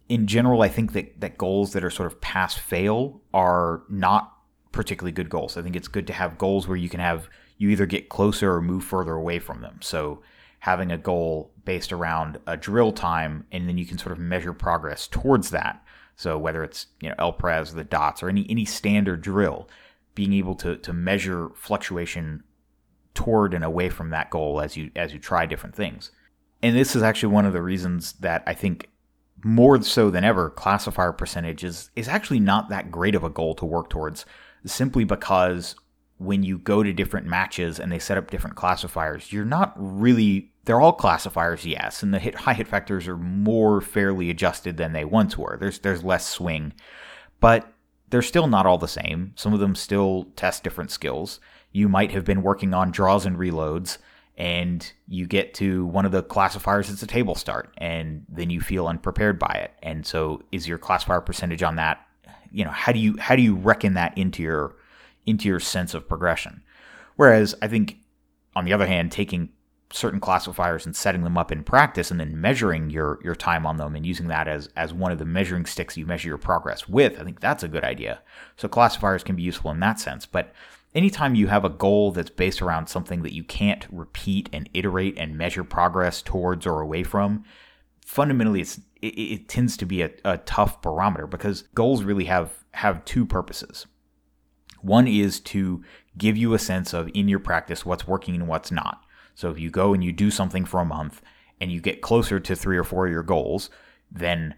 in 0.08 0.26
general, 0.26 0.62
I 0.62 0.68
think 0.68 0.92
that, 0.92 1.20
that 1.20 1.38
goals 1.38 1.72
that 1.72 1.84
are 1.84 1.90
sort 1.90 2.06
of 2.06 2.20
pass 2.20 2.54
fail 2.54 3.20
are 3.32 3.82
not 3.88 4.32
particularly 4.72 5.12
good 5.12 5.30
goals. 5.30 5.56
I 5.56 5.62
think 5.62 5.76
it's 5.76 5.88
good 5.88 6.06
to 6.08 6.12
have 6.12 6.36
goals 6.36 6.68
where 6.68 6.76
you 6.76 6.88
can 6.88 7.00
have 7.00 7.28
you 7.56 7.70
either 7.70 7.86
get 7.86 8.08
closer 8.08 8.52
or 8.52 8.60
move 8.60 8.84
further 8.84 9.12
away 9.12 9.38
from 9.38 9.60
them. 9.60 9.78
So 9.80 10.22
having 10.58 10.90
a 10.90 10.98
goal 10.98 11.52
based 11.64 11.92
around 11.92 12.38
a 12.46 12.56
drill 12.56 12.92
time, 12.92 13.46
and 13.52 13.68
then 13.68 13.78
you 13.78 13.86
can 13.86 13.98
sort 13.98 14.12
of 14.12 14.18
measure 14.18 14.52
progress 14.52 15.06
towards 15.06 15.50
that. 15.50 15.82
So 16.16 16.36
whether 16.36 16.64
it's 16.64 16.86
you 17.00 17.08
know 17.08 17.14
El 17.18 17.32
Pres 17.32 17.72
or 17.72 17.76
the 17.76 17.84
dots 17.84 18.22
or 18.22 18.28
any 18.28 18.46
any 18.48 18.64
standard 18.64 19.22
drill, 19.22 19.68
being 20.14 20.32
able 20.32 20.54
to 20.56 20.76
to 20.76 20.92
measure 20.92 21.50
fluctuation 21.54 22.42
toward 23.14 23.54
and 23.54 23.64
away 23.64 23.88
from 23.88 24.10
that 24.10 24.30
goal 24.30 24.60
as 24.60 24.76
you 24.76 24.90
as 24.96 25.12
you 25.12 25.18
try 25.18 25.46
different 25.46 25.74
things. 25.74 26.10
And 26.62 26.76
this 26.76 26.96
is 26.96 27.02
actually 27.02 27.32
one 27.32 27.46
of 27.46 27.52
the 27.52 27.62
reasons 27.62 28.14
that 28.14 28.42
I 28.46 28.54
think 28.54 28.88
more 29.44 29.80
so 29.82 30.10
than 30.10 30.24
ever 30.24 30.50
classifier 30.50 31.12
percentage 31.12 31.62
is, 31.62 31.90
is 31.94 32.08
actually 32.08 32.40
not 32.40 32.68
that 32.70 32.90
great 32.90 33.14
of 33.14 33.22
a 33.22 33.30
goal 33.30 33.54
to 33.54 33.64
work 33.64 33.90
towards 33.90 34.24
simply 34.64 35.04
because 35.04 35.76
when 36.18 36.42
you 36.42 36.58
go 36.58 36.82
to 36.82 36.92
different 36.92 37.26
matches 37.26 37.78
and 37.78 37.92
they 37.92 37.98
set 37.98 38.16
up 38.16 38.30
different 38.30 38.56
classifiers, 38.56 39.32
you're 39.32 39.44
not 39.44 39.74
really 39.76 40.50
they're 40.64 40.80
all 40.80 40.92
classifiers, 40.92 41.66
yes, 41.66 42.02
and 42.02 42.14
the 42.14 42.18
hit 42.18 42.34
high 42.34 42.54
hit 42.54 42.66
factors 42.68 43.06
are 43.06 43.18
more 43.18 43.80
fairly 43.80 44.30
adjusted 44.30 44.76
than 44.76 44.92
they 44.92 45.04
once 45.04 45.36
were. 45.36 45.56
There's 45.58 45.78
there's 45.80 46.02
less 46.02 46.26
swing, 46.26 46.72
but 47.40 47.70
they're 48.08 48.22
still 48.22 48.46
not 48.46 48.64
all 48.64 48.78
the 48.78 48.88
same. 48.88 49.32
Some 49.36 49.52
of 49.52 49.60
them 49.60 49.74
still 49.74 50.28
test 50.36 50.64
different 50.64 50.90
skills. 50.90 51.40
You 51.72 51.88
might 51.88 52.12
have 52.12 52.24
been 52.24 52.42
working 52.42 52.72
on 52.72 52.92
draws 52.92 53.26
and 53.26 53.36
reloads, 53.36 53.98
and 54.36 54.92
you 55.06 55.26
get 55.26 55.54
to 55.54 55.86
one 55.86 56.04
of 56.04 56.12
the 56.12 56.22
classifiers, 56.22 56.90
it's 56.90 57.02
a 57.02 57.06
table 57.06 57.34
start, 57.34 57.72
and 57.78 58.24
then 58.28 58.50
you 58.50 58.60
feel 58.60 58.86
unprepared 58.86 59.38
by 59.38 59.52
it. 59.54 59.72
And 59.82 60.04
so, 60.04 60.42
is 60.50 60.66
your 60.66 60.78
classifier 60.78 61.20
percentage 61.20 61.62
on 61.62 61.76
that? 61.76 62.06
You 62.50 62.64
know, 62.64 62.70
how 62.70 62.92
do 62.92 62.98
you 62.98 63.16
how 63.18 63.36
do 63.36 63.42
you 63.42 63.54
reckon 63.54 63.94
that 63.94 64.16
into 64.18 64.42
your 64.42 64.76
into 65.26 65.48
your 65.48 65.60
sense 65.60 65.94
of 65.94 66.08
progression? 66.08 66.62
Whereas 67.16 67.54
I 67.62 67.68
think, 67.68 67.98
on 68.56 68.64
the 68.64 68.72
other 68.72 68.86
hand, 68.86 69.12
taking 69.12 69.50
certain 69.94 70.18
classifiers 70.18 70.84
and 70.86 70.96
setting 70.96 71.22
them 71.22 71.38
up 71.38 71.52
in 71.52 71.62
practice 71.62 72.10
and 72.10 72.18
then 72.18 72.40
measuring 72.40 72.90
your 72.90 73.20
your 73.22 73.36
time 73.36 73.64
on 73.64 73.76
them 73.76 73.94
and 73.94 74.04
using 74.04 74.26
that 74.26 74.48
as 74.48 74.68
as 74.76 74.92
one 74.92 75.12
of 75.12 75.18
the 75.18 75.24
measuring 75.24 75.64
sticks 75.64 75.96
you 75.96 76.04
measure 76.04 76.26
your 76.26 76.38
progress 76.38 76.88
with 76.88 77.18
i 77.20 77.22
think 77.22 77.38
that's 77.38 77.62
a 77.62 77.68
good 77.68 77.84
idea 77.84 78.20
so 78.56 78.66
classifiers 78.66 79.22
can 79.22 79.36
be 79.36 79.42
useful 79.42 79.70
in 79.70 79.78
that 79.78 80.00
sense 80.00 80.26
but 80.26 80.52
anytime 80.94 81.34
you 81.34 81.48
have 81.48 81.64
a 81.64 81.70
goal 81.70 82.12
that's 82.12 82.30
based 82.30 82.62
around 82.62 82.88
something 82.88 83.22
that 83.22 83.34
you 83.34 83.44
can't 83.44 83.86
repeat 83.90 84.48
and 84.52 84.68
iterate 84.74 85.18
and 85.18 85.36
measure 85.36 85.64
progress 85.64 86.22
towards 86.22 86.66
or 86.66 86.80
away 86.80 87.02
from 87.02 87.44
fundamentally 88.04 88.60
it's 88.60 88.80
it, 89.02 89.18
it 89.18 89.48
tends 89.48 89.76
to 89.76 89.86
be 89.86 90.02
a, 90.02 90.10
a 90.24 90.38
tough 90.38 90.80
barometer 90.82 91.26
because 91.26 91.62
goals 91.74 92.02
really 92.02 92.24
have 92.24 92.64
have 92.72 93.04
two 93.04 93.24
purposes 93.26 93.86
one 94.80 95.08
is 95.08 95.40
to 95.40 95.82
give 96.18 96.36
you 96.36 96.52
a 96.52 96.58
sense 96.58 96.92
of 96.92 97.10
in 97.14 97.28
your 97.28 97.38
practice 97.38 97.86
what's 97.86 98.06
working 98.06 98.34
and 98.34 98.46
what's 98.46 98.70
not 98.70 99.04
so 99.34 99.50
if 99.50 99.58
you 99.58 99.70
go 99.70 99.92
and 99.92 100.02
you 100.04 100.12
do 100.12 100.30
something 100.30 100.64
for 100.64 100.80
a 100.80 100.84
month 100.84 101.20
and 101.60 101.72
you 101.72 101.80
get 101.80 102.02
closer 102.02 102.38
to 102.40 102.56
three 102.56 102.76
or 102.76 102.84
four 102.84 103.06
of 103.06 103.12
your 103.12 103.22
goals, 103.22 103.70
then 104.10 104.54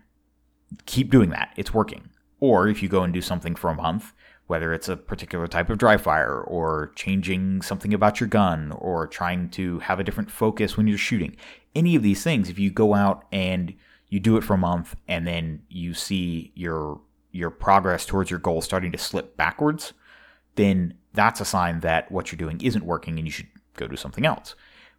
keep 0.85 1.11
doing 1.11 1.31
that. 1.31 1.53
It's 1.57 1.75
working. 1.75 2.11
Or 2.41 2.69
if 2.69 2.83
you 2.83 2.89
go 2.89 3.03
and 3.03 3.13
do 3.13 3.23
something 3.23 3.55
for 3.55 3.71
a 3.71 3.75
month, 3.75 4.13
whether 4.47 4.73
it's 4.73 4.89
a 4.89 4.97
particular 4.97 5.47
type 5.47 5.69
of 5.71 5.79
dry 5.79 5.97
fire 5.97 6.41
or 6.41 6.93
changing 6.95 7.63
something 7.63 7.93
about 7.93 8.21
your 8.21 8.29
gun 8.29 8.73
or 8.73 9.07
trying 9.07 9.49
to 9.51 9.81
have 9.81 9.99
a 9.99 10.05
different 10.05 10.31
focus 10.31 10.77
when 10.77 10.87
you're 10.87 10.99
shooting, 10.99 11.37
any 11.75 11.97
of 11.97 12.03
these 12.03 12.23
things, 12.23 12.49
if 12.49 12.59
you 12.59 12.71
go 12.71 12.95
out 12.95 13.25
and 13.33 13.75
you 14.09 14.21
do 14.21 14.37
it 14.37 14.45
for 14.45 14.55
a 14.55 14.59
month 14.59 14.95
and 15.09 15.27
then 15.27 15.63
you 15.69 15.95
see 15.95 16.53
your 16.55 17.01
your 17.33 17.51
progress 17.51 18.07
towards 18.07 18.31
your 18.31 18.39
goal 18.39 18.63
starting 18.63 18.93
to 18.93 18.99
slip 18.99 19.37
backwards, 19.37 19.93
then 20.55 20.95
that's 21.13 21.41
a 21.41 21.45
sign 21.45 21.81
that 21.81 22.11
what 22.11 22.31
you're 22.31 22.39
doing 22.39 22.61
isn't 22.63 22.85
working 22.85 23.19
and 23.19 23.27
you 23.27 23.33
should 23.33 23.49
go 23.75 23.87
do 23.87 23.97
something 23.97 24.25
else. 24.25 24.55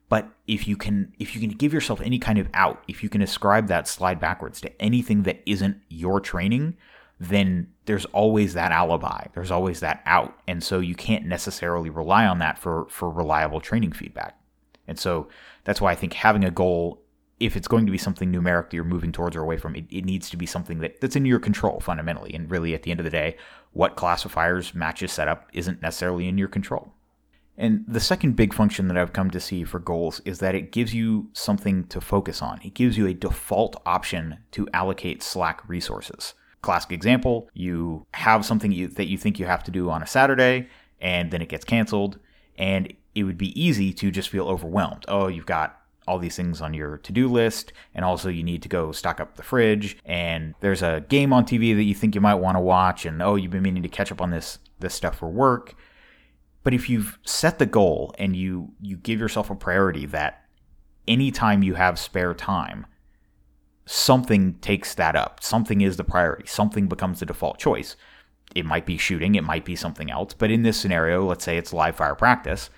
But 0.10 0.30
if 0.46 0.68
you 0.68 0.77
can 0.77 1.13
if 1.20 1.36
you 1.36 1.42
can 1.42 1.58
give 1.58 1.74
yourself 1.74 2.01
any 2.01 2.20
kind 2.20 2.38
of 2.38 2.50
out, 2.54 2.84
if 2.88 3.01
you 3.01 3.10
can 3.10 3.22
ascribe 3.22 3.68
that 3.68 3.88
slide 3.88 4.20
backwards 4.20 4.62
to 4.62 4.82
anything 4.82 5.24
that 5.24 5.42
isn't 5.46 5.77
your 5.89 6.20
training, 6.20 6.77
then 7.20 7.68
there's 7.86 8.06
always 8.06 8.54
that 8.54 8.72
alibi. 8.72 9.26
There's 9.34 9.52
always 9.52 9.80
that 9.80 10.02
out. 10.06 10.38
And 10.48 10.64
so 10.64 10.80
you 10.80 10.96
can't 10.96 11.26
necessarily 11.26 11.90
rely 11.90 12.26
on 12.26 12.40
that 12.40 12.60
for 12.60 12.88
for 12.90 13.10
reliable 13.10 13.60
training 13.60 13.94
feedback. 13.94 14.40
And 14.88 14.98
so 14.98 15.28
that's 15.64 15.82
why 15.82 15.92
I 15.92 15.96
think 15.96 16.14
having 16.14 16.44
a 16.44 16.52
goal 16.52 17.02
if 17.40 17.56
it's 17.56 17.68
going 17.68 17.86
to 17.86 17.92
be 17.92 17.98
something 17.98 18.32
numeric 18.32 18.70
that 18.70 18.74
you're 18.74 18.84
moving 18.84 19.12
towards 19.12 19.36
or 19.36 19.42
away 19.42 19.58
from, 19.58 19.76
it, 19.76 19.86
it 19.92 20.06
needs 20.06 20.30
to 20.30 20.38
be 20.38 20.46
something 20.46 20.80
that, 20.80 21.00
that's 21.00 21.16
in 21.16 21.26
your 21.26 21.40
control 21.40 21.80
fundamentally. 21.80 22.34
And 22.34 22.50
really, 22.50 22.74
at 22.74 22.84
the 22.84 22.92
end 22.92 23.00
of 23.00 23.04
the 23.04 23.12
day, 23.12 23.38
what 23.74 23.96
classifiers 23.96 24.74
matches 24.74 25.12
set 25.12 25.28
up 25.28 25.48
isn't 25.54 25.82
necessarily 25.82 26.28
in 26.28 26.38
your 26.38 26.48
control. 26.48 26.94
And 27.58 27.86
the 27.88 28.00
second 28.00 28.36
big 28.36 28.54
function 28.54 28.88
that 28.88 28.98
I've 28.98 29.14
come 29.14 29.32
to 29.32 29.40
see 29.40 29.64
for 29.64 29.80
goals 29.80 30.22
is 30.26 30.40
that 30.40 30.56
it 30.56 30.72
gives 30.72 30.94
you 30.94 31.30
something 31.34 31.86
to 31.88 32.00
focus 32.00 32.42
on. 32.42 32.60
It 32.64 32.76
gives 32.76 32.98
you 32.98 33.08
a 33.08 33.14
default 33.14 33.82
option 33.86 34.40
to 34.52 34.68
allocate 34.74 35.24
Slack 35.24 35.68
resources. 35.68 36.34
Classic 36.62 36.92
example, 36.92 37.50
you 37.54 38.06
have 38.14 38.46
something 38.46 38.72
you, 38.72 38.88
that 38.88 39.08
you 39.08 39.18
think 39.18 39.40
you 39.40 39.46
have 39.46 39.64
to 39.64 39.72
do 39.72 39.90
on 39.90 40.04
a 40.04 40.08
Saturday 40.08 40.68
and 41.00 41.32
then 41.32 41.42
it 41.42 41.50
gets 41.50 41.64
canceled 41.64 42.20
and 42.58 42.94
it 43.16 43.24
would 43.24 43.38
be 43.38 43.60
easy 43.60 43.94
to 43.94 44.12
just 44.12 44.30
feel 44.30 44.48
overwhelmed. 44.48 45.06
Oh, 45.08 45.28
you've 45.28 45.46
got 45.46 45.80
all 46.08 46.20
these 46.20 46.36
things 46.36 46.62
on 46.62 46.74
your 46.74 46.98
to-do 47.00 47.28
list 47.28 47.74
and 47.94 48.06
also 48.06 48.30
you 48.30 48.44
need 48.44 48.62
to 48.64 48.70
go 48.70 48.92
stock 48.92 49.20
up 49.20 49.36
the 49.36 49.44
fridge 49.44 49.98
and 50.06 50.56
there's 50.62 50.82
a 50.82 51.04
game 51.10 51.34
on 51.34 51.46
TV 51.46 51.76
that 51.76 51.84
you 51.84 51.94
think 51.94 52.16
you 52.16 52.22
might 52.22 52.36
want 52.36 52.56
to 52.56 52.62
watch 52.62 53.06
and 53.06 53.22
oh, 53.22 53.36
you've 53.36 53.52
been 53.52 53.64
meaning 53.64 53.84
to 53.84 53.90
catch 53.90 54.12
up 54.12 54.22
on 54.22 54.32
this 54.32 54.60
this 54.80 54.94
stuff 54.94 55.18
for 55.18 55.28
work 55.28 55.76
but 56.68 56.74
if 56.74 56.90
you've 56.90 57.18
set 57.24 57.60
the 57.60 57.66
goal 57.66 58.14
and 58.20 58.36
you 58.36 58.74
you 58.82 58.98
give 58.98 59.22
yourself 59.22 59.50
a 59.50 59.56
priority 59.56 60.06
that 60.06 60.44
anytime 61.08 61.64
you 61.64 61.76
have 61.76 61.98
spare 61.98 62.34
time, 62.34 62.86
something 63.88 64.56
takes 64.56 64.94
that 64.96 65.15
up. 65.15 65.41
Something 65.41 65.82
is 65.82 65.98
the 65.98 66.03
priority. 66.03 66.46
Something 66.46 66.88
becomes 66.88 67.20
the 67.20 67.25
default 67.25 67.58
choice. 67.58 67.96
It 68.56 68.65
might 68.65 68.86
be 68.86 68.98
shooting, 68.98 69.36
it 69.36 69.44
might 69.44 69.65
be 69.65 69.75
something 69.75 70.12
else. 70.12 70.34
But 70.34 70.51
in 70.51 70.63
this 70.63 70.79
scenario, 70.79 71.25
let's 71.25 71.44
say 71.44 71.58
it's 71.58 71.74
live 71.74 71.96
fire 71.96 72.15
practice, 72.15 72.70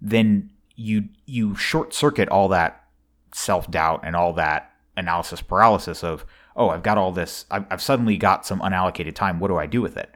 then 0.00 0.50
you 0.76 1.08
you 1.26 1.54
short 1.56 1.94
circuit 1.94 2.28
all 2.28 2.48
that 2.48 2.84
self 3.32 3.70
doubt 3.70 4.00
and 4.04 4.16
all 4.16 4.32
that 4.34 4.72
analysis 4.96 5.40
paralysis 5.42 6.02
of 6.02 6.24
oh 6.56 6.70
I've 6.70 6.82
got 6.82 6.98
all 6.98 7.12
this 7.12 7.44
I've, 7.50 7.64
I've 7.70 7.82
suddenly 7.82 8.16
got 8.16 8.46
some 8.46 8.60
unallocated 8.60 9.14
time. 9.14 9.40
What 9.40 9.48
do 9.48 9.56
I 9.56 9.66
do 9.66 9.82
with 9.82 9.96
it? 9.96 10.14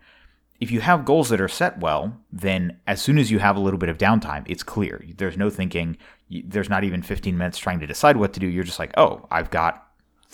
if 0.61 0.71
you 0.71 0.81
have 0.81 1.05
goals 1.05 1.29
that 1.29 1.41
are 1.41 1.49
set 1.49 1.79
well, 1.81 2.19
then 2.33 2.79
as 2.87 3.03
soon 3.03 3.19
as 3.19 3.31
you 3.31 3.39
have 3.39 3.57
a 3.57 3.61
little 3.61 3.79
bit 3.79 3.89
of 3.89 3.99
downtime, 3.99 4.45
it's 4.47 4.63
clear. 4.63 5.05
There's 5.17 5.37
no 5.37 5.51
thinking, 5.51 5.97
there's 6.31 6.71
not 6.71 6.85
even 6.85 7.03
15 7.03 7.37
minutes 7.37 7.59
trying 7.59 7.81
to 7.81 7.87
decide 7.87 8.17
what 8.17 8.33
to 8.35 8.41
do. 8.41 8.47
You're 8.47 8.65
just 8.65 8.79
like, 8.79 8.93
oh, 8.97 9.27
I've 9.31 9.51
got 9.51 9.84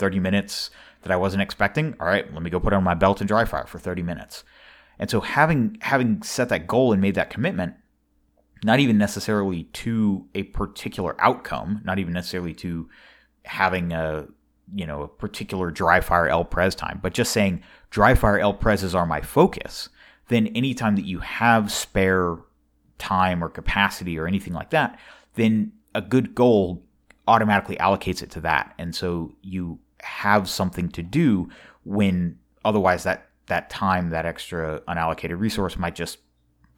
30 0.01 0.19
minutes 0.19 0.69
that 1.03 1.11
I 1.11 1.15
wasn't 1.15 1.41
expecting. 1.41 1.95
All 1.99 2.07
right, 2.07 2.31
let 2.33 2.43
me 2.43 2.49
go 2.49 2.59
put 2.59 2.73
on 2.73 2.83
my 2.83 2.93
belt 2.93 3.21
and 3.21 3.27
dry 3.27 3.45
fire 3.45 3.65
for 3.65 3.79
30 3.79 4.03
minutes. 4.03 4.43
And 4.99 5.09
so 5.09 5.21
having 5.21 5.77
having 5.81 6.21
set 6.21 6.49
that 6.49 6.67
goal 6.67 6.91
and 6.91 7.01
made 7.01 7.15
that 7.15 7.29
commitment, 7.29 7.75
not 8.63 8.79
even 8.79 8.97
necessarily 8.97 9.63
to 9.63 10.27
a 10.35 10.43
particular 10.43 11.15
outcome, 11.19 11.81
not 11.85 11.97
even 11.97 12.13
necessarily 12.13 12.53
to 12.55 12.89
having 13.45 13.93
a 13.93 14.27
you 14.73 14.85
know 14.85 15.03
a 15.03 15.07
particular 15.07 15.71
dry 15.71 16.01
fire 16.01 16.27
El 16.27 16.43
Pres 16.43 16.75
time, 16.75 16.99
but 17.01 17.13
just 17.13 17.31
saying 17.31 17.63
dry 17.89 18.13
fire 18.13 18.39
LPRESs 18.39 18.93
are 18.93 19.05
my 19.05 19.21
focus 19.21 19.89
then 20.31 20.47
anytime 20.47 20.95
that 20.95 21.05
you 21.05 21.19
have 21.19 21.73
spare 21.73 22.37
time 22.97 23.43
or 23.43 23.49
capacity 23.49 24.17
or 24.17 24.27
anything 24.27 24.53
like 24.53 24.69
that, 24.69 24.97
then 25.35 25.73
a 25.93 26.01
good 26.01 26.33
goal 26.33 26.81
automatically 27.27 27.75
allocates 27.75 28.23
it 28.23 28.31
to 28.31 28.39
that. 28.39 28.73
And 28.77 28.95
so 28.95 29.33
you 29.41 29.79
have 30.03 30.49
something 30.49 30.89
to 30.89 31.03
do 31.03 31.49
when 31.83 32.37
otherwise 32.63 33.03
that 33.03 33.27
that 33.47 33.69
time, 33.69 34.11
that 34.11 34.25
extra 34.25 34.81
unallocated 34.87 35.39
resource 35.39 35.77
might 35.77 35.95
just 35.95 36.19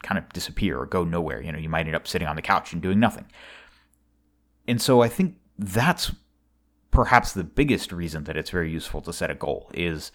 kind 0.02 0.18
of 0.18 0.28
disappear 0.34 0.80
or 0.80 0.86
go 0.86 1.04
nowhere. 1.04 1.42
You 1.42 1.52
know, 1.52 1.60
you 1.60 1.70
might 1.70 1.86
end 1.86 1.96
up 1.96 2.08
sitting 2.08 2.28
on 2.28 2.36
the 2.36 2.42
couch 2.42 2.74
and 2.74 2.82
doing 2.82 3.00
nothing. 3.00 3.26
And 4.68 4.82
so 4.82 5.02
I 5.02 5.08
think 5.08 5.36
that's 5.58 6.12
perhaps 6.92 7.34
the 7.34 7.44
biggest 7.44 7.92
reason 7.92 8.24
that 8.26 8.38
it's 8.38 8.50
very 8.50 8.72
useful 8.72 9.02
to 9.02 9.14
set 9.14 9.32
a 9.32 9.36
goal 9.36 9.70
is 9.74 10.12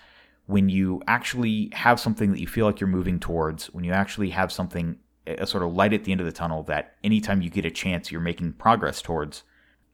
when 0.47 0.69
you 0.69 1.03
actually 1.07 1.71
have 1.75 2.01
something 2.01 2.33
that 2.33 2.41
you 2.41 2.47
feel 2.47 2.65
like 2.65 2.81
you're 2.81 2.89
moving 2.89 3.21
towards, 3.21 3.67
when 3.67 3.85
you 3.85 3.93
actually 3.93 4.31
have 4.31 4.51
something, 4.51 4.97
a 5.27 5.47
sort 5.47 5.63
of 5.63 5.75
light 5.75 5.93
at 5.93 6.05
the 6.05 6.13
end 6.13 6.21
of 6.21 6.27
the 6.27 6.33
tunnel 6.33 6.63
that 6.65 6.95
anytime 7.05 7.43
you 7.43 7.51
get 7.51 7.67
a 7.67 7.71
chance, 7.71 8.11
you're 8.11 8.21
making 8.21 8.55
progress 8.55 9.03
towards, 9.03 9.43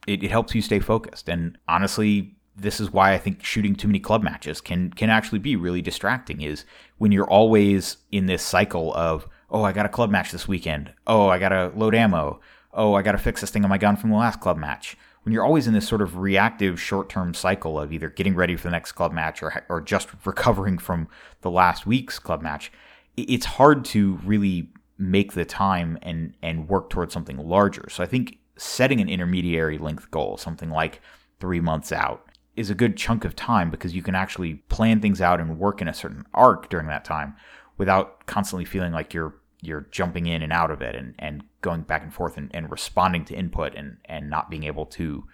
it, 0.06 0.22
it 0.22 0.30
helps 0.30 0.54
you 0.54 0.62
stay 0.62 0.78
focused. 0.78 1.28
And 1.28 1.58
honestly, 1.66 2.36
this 2.56 2.80
is 2.80 2.92
why 2.92 3.12
I 3.12 3.18
think 3.18 3.44
shooting 3.44 3.74
too 3.74 3.88
many 3.88 4.00
club 4.00 4.22
matches 4.22 4.60
can 4.60 4.90
can 4.90 5.10
actually 5.10 5.40
be 5.40 5.56
really 5.56 5.82
distracting. 5.82 6.40
Is 6.40 6.64
when 6.98 7.12
you're 7.12 7.28
always 7.28 7.98
in 8.12 8.26
this 8.26 8.42
cycle 8.42 8.94
of 8.94 9.28
oh 9.50 9.62
I 9.62 9.72
got 9.72 9.86
a 9.86 9.90
club 9.90 10.10
match 10.10 10.32
this 10.32 10.48
weekend, 10.48 10.92
oh 11.06 11.28
I 11.28 11.38
got 11.38 11.50
to 11.50 11.72
load 11.74 11.94
ammo, 11.94 12.40
oh 12.72 12.94
I 12.94 13.02
got 13.02 13.12
to 13.12 13.18
fix 13.18 13.40
this 13.40 13.50
thing 13.50 13.64
on 13.64 13.70
my 13.70 13.78
gun 13.78 13.96
from 13.96 14.10
the 14.10 14.16
last 14.16 14.40
club 14.40 14.56
match, 14.56 14.96
when 15.22 15.32
you're 15.32 15.44
always 15.44 15.66
in 15.66 15.74
this 15.74 15.88
sort 15.88 16.02
of 16.02 16.18
reactive 16.18 16.80
short-term 16.80 17.34
cycle 17.34 17.78
of 17.78 17.92
either 17.92 18.08
getting 18.10 18.34
ready 18.34 18.56
for 18.56 18.64
the 18.64 18.72
next 18.72 18.92
club 18.92 19.12
match 19.12 19.42
or 19.42 19.64
or 19.68 19.80
just 19.80 20.08
recovering 20.24 20.78
from 20.78 21.08
the 21.40 21.50
last 21.50 21.86
week's 21.86 22.18
club 22.18 22.42
match, 22.42 22.70
it's 23.16 23.46
hard 23.46 23.84
to 23.86 24.20
really 24.24 24.68
make 24.98 25.32
the 25.32 25.44
time 25.44 25.98
and 26.02 26.34
and 26.42 26.68
work 26.68 26.90
towards 26.90 27.12
something 27.12 27.38
larger. 27.38 27.88
So 27.90 28.02
I 28.02 28.06
think 28.06 28.38
setting 28.56 29.00
an 29.00 29.08
intermediary 29.08 29.78
length 29.78 30.10
goal, 30.10 30.36
something 30.36 30.70
like 30.70 31.00
three 31.40 31.60
months 31.60 31.90
out, 31.90 32.28
is 32.56 32.70
a 32.70 32.74
good 32.74 32.96
chunk 32.96 33.24
of 33.24 33.34
time 33.34 33.70
because 33.70 33.94
you 33.94 34.02
can 34.02 34.14
actually 34.14 34.54
plan 34.68 35.00
things 35.00 35.20
out 35.20 35.40
and 35.40 35.58
work 35.58 35.80
in 35.80 35.88
a 35.88 35.94
certain 35.94 36.24
arc 36.32 36.68
during 36.68 36.86
that 36.86 37.04
time 37.04 37.34
without 37.76 38.26
constantly 38.26 38.64
feeling 38.64 38.92
like 38.92 39.12
you're 39.12 39.34
you're 39.60 39.86
jumping 39.90 40.26
in 40.26 40.42
and 40.42 40.52
out 40.52 40.70
of 40.70 40.82
it 40.82 40.94
and, 40.94 41.14
and 41.18 41.42
going 41.62 41.80
back 41.80 42.02
and 42.02 42.12
forth 42.12 42.36
and, 42.36 42.50
and 42.54 42.70
responding 42.70 43.24
to 43.24 43.34
input 43.34 43.74
and, 43.74 43.96
and 44.04 44.28
not 44.28 44.50
being 44.50 44.64
able 44.64 44.84
to 44.84 45.24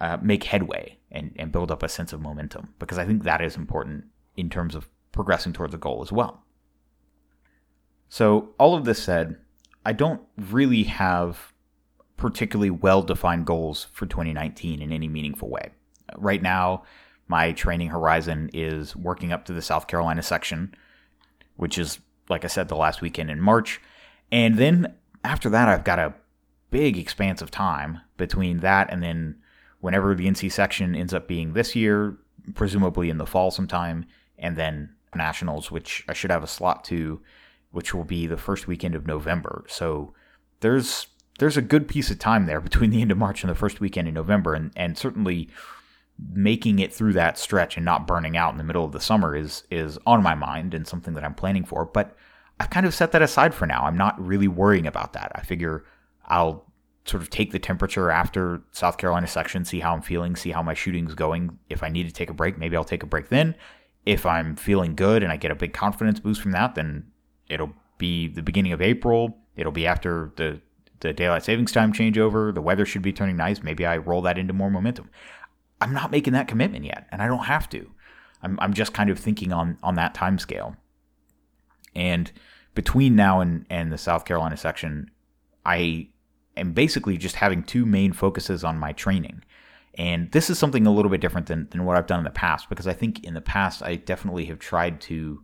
uh, 0.00 0.16
make 0.22 0.44
headway 0.44 0.96
and, 1.10 1.32
and 1.36 1.52
build 1.52 1.70
up 1.70 1.82
a 1.82 1.88
sense 1.88 2.14
of 2.14 2.20
momentum 2.20 2.72
because 2.78 2.96
I 2.96 3.04
think 3.04 3.24
that 3.24 3.42
is 3.42 3.56
important 3.56 4.04
in 4.36 4.48
terms 4.48 4.74
of 4.74 4.88
progressing 5.12 5.52
towards 5.52 5.74
a 5.74 5.78
goal 5.78 6.00
as 6.02 6.10
well. 6.10 6.42
So, 8.08 8.54
all 8.58 8.74
of 8.74 8.86
this 8.86 9.02
said, 9.02 9.36
I 9.84 9.92
don't 9.92 10.22
really 10.36 10.84
have 10.84 11.52
particularly 12.16 12.70
well 12.70 13.02
defined 13.02 13.44
goals 13.44 13.88
for 13.92 14.06
2019 14.06 14.80
in 14.80 14.92
any 14.92 15.08
meaningful 15.08 15.50
way. 15.50 15.72
Right 16.16 16.42
now, 16.42 16.84
my 17.26 17.52
training 17.52 17.88
horizon 17.88 18.50
is 18.52 18.96
working 18.96 19.32
up 19.32 19.44
to 19.46 19.52
the 19.52 19.62
South 19.62 19.86
Carolina 19.86 20.22
section, 20.22 20.74
which 21.56 21.78
is, 21.78 21.98
like 22.28 22.44
I 22.44 22.48
said, 22.48 22.68
the 22.68 22.76
last 22.76 23.02
weekend 23.02 23.30
in 23.30 23.40
March. 23.40 23.80
And 24.32 24.56
then 24.56 24.94
after 25.24 25.50
that, 25.50 25.68
I've 25.68 25.84
got 25.84 25.98
a 25.98 26.14
big 26.70 26.98
expanse 26.98 27.42
of 27.42 27.50
time 27.50 28.00
between 28.16 28.58
that 28.58 28.90
and 28.92 29.02
then 29.02 29.36
whenever 29.80 30.14
the 30.14 30.26
NC 30.26 30.50
section 30.50 30.94
ends 30.94 31.14
up 31.14 31.28
being 31.28 31.52
this 31.52 31.76
year, 31.76 32.16
presumably 32.54 33.10
in 33.10 33.18
the 33.18 33.26
fall 33.26 33.50
sometime, 33.50 34.06
and 34.38 34.56
then 34.56 34.90
nationals, 35.14 35.70
which 35.70 36.04
I 36.08 36.12
should 36.12 36.30
have 36.30 36.42
a 36.42 36.48
slot 36.48 36.84
to, 36.84 37.20
which 37.70 37.94
will 37.94 38.04
be 38.04 38.26
the 38.26 38.36
first 38.36 38.66
weekend 38.66 38.94
of 38.94 39.06
November. 39.06 39.64
So 39.68 40.14
there's 40.60 41.08
there's 41.38 41.56
a 41.56 41.62
good 41.62 41.86
piece 41.86 42.10
of 42.10 42.18
time 42.18 42.46
there 42.46 42.60
between 42.60 42.90
the 42.90 43.00
end 43.00 43.12
of 43.12 43.18
March 43.18 43.44
and 43.44 43.50
the 43.50 43.54
first 43.54 43.80
weekend 43.80 44.08
in 44.08 44.14
November, 44.14 44.54
and 44.54 44.72
and 44.76 44.98
certainly 44.98 45.48
making 46.32 46.78
it 46.78 46.92
through 46.92 47.12
that 47.12 47.38
stretch 47.38 47.76
and 47.76 47.84
not 47.84 48.06
burning 48.06 48.36
out 48.36 48.52
in 48.52 48.58
the 48.58 48.64
middle 48.64 48.84
of 48.84 48.92
the 48.92 49.00
summer 49.00 49.36
is 49.36 49.62
is 49.70 49.98
on 50.06 50.22
my 50.22 50.34
mind 50.34 50.74
and 50.74 50.86
something 50.86 51.14
that 51.14 51.24
I'm 51.24 51.34
planning 51.34 51.64
for. 51.64 51.84
But 51.84 52.16
I've 52.60 52.70
kind 52.70 52.86
of 52.86 52.94
set 52.94 53.12
that 53.12 53.22
aside 53.22 53.54
for 53.54 53.66
now. 53.66 53.84
I'm 53.84 53.96
not 53.96 54.20
really 54.24 54.48
worrying 54.48 54.86
about 54.86 55.12
that. 55.12 55.30
I 55.34 55.42
figure 55.42 55.84
I'll 56.26 56.66
sort 57.04 57.22
of 57.22 57.30
take 57.30 57.52
the 57.52 57.58
temperature 57.58 58.10
after 58.10 58.62
South 58.72 58.98
Carolina 58.98 59.26
section, 59.26 59.64
see 59.64 59.80
how 59.80 59.94
I'm 59.94 60.02
feeling, 60.02 60.36
see 60.36 60.50
how 60.50 60.62
my 60.62 60.74
shooting's 60.74 61.14
going. 61.14 61.58
If 61.70 61.82
I 61.82 61.88
need 61.88 62.06
to 62.06 62.12
take 62.12 62.30
a 62.30 62.34
break, 62.34 62.58
maybe 62.58 62.76
I'll 62.76 62.84
take 62.84 63.02
a 63.02 63.06
break 63.06 63.28
then. 63.28 63.54
If 64.04 64.26
I'm 64.26 64.56
feeling 64.56 64.94
good 64.94 65.22
and 65.22 65.32
I 65.32 65.36
get 65.36 65.50
a 65.50 65.54
big 65.54 65.72
confidence 65.72 66.20
boost 66.20 66.40
from 66.40 66.52
that, 66.52 66.74
then 66.74 67.06
it'll 67.48 67.72
be 67.96 68.28
the 68.28 68.42
beginning 68.42 68.72
of 68.72 68.82
April. 68.82 69.38
It'll 69.56 69.72
be 69.72 69.86
after 69.86 70.32
the 70.36 70.60
the 71.00 71.12
daylight 71.12 71.44
savings 71.44 71.72
time 71.72 71.92
changeover. 71.92 72.52
The 72.52 72.60
weather 72.60 72.84
should 72.84 73.02
be 73.02 73.12
turning 73.12 73.36
nice. 73.36 73.62
Maybe 73.62 73.86
I 73.86 73.98
roll 73.98 74.22
that 74.22 74.36
into 74.36 74.52
more 74.52 74.70
momentum. 74.70 75.10
I'm 75.80 75.92
not 75.92 76.10
making 76.10 76.32
that 76.32 76.48
commitment 76.48 76.84
yet, 76.84 77.06
and 77.10 77.22
I 77.22 77.26
don't 77.26 77.44
have 77.44 77.68
to. 77.70 77.90
I'm 78.42 78.58
I'm 78.60 78.72
just 78.72 78.92
kind 78.92 79.10
of 79.10 79.18
thinking 79.18 79.52
on 79.52 79.78
on 79.82 79.94
that 79.96 80.14
time 80.14 80.38
scale. 80.38 80.76
And 81.94 82.30
between 82.74 83.16
now 83.16 83.40
and 83.40 83.66
and 83.70 83.92
the 83.92 83.98
South 83.98 84.24
Carolina 84.24 84.56
section, 84.56 85.10
I 85.64 86.08
am 86.56 86.72
basically 86.72 87.16
just 87.16 87.36
having 87.36 87.62
two 87.62 87.86
main 87.86 88.12
focuses 88.12 88.64
on 88.64 88.78
my 88.78 88.92
training. 88.92 89.42
And 89.94 90.30
this 90.30 90.48
is 90.48 90.58
something 90.58 90.86
a 90.86 90.92
little 90.92 91.10
bit 91.10 91.20
different 91.20 91.48
than, 91.48 91.68
than 91.70 91.84
what 91.84 91.96
I've 91.96 92.06
done 92.06 92.20
in 92.20 92.24
the 92.24 92.30
past 92.30 92.68
because 92.68 92.86
I 92.86 92.92
think 92.92 93.24
in 93.24 93.34
the 93.34 93.40
past 93.40 93.82
I 93.82 93.96
definitely 93.96 94.44
have 94.46 94.60
tried 94.60 95.00
to 95.02 95.42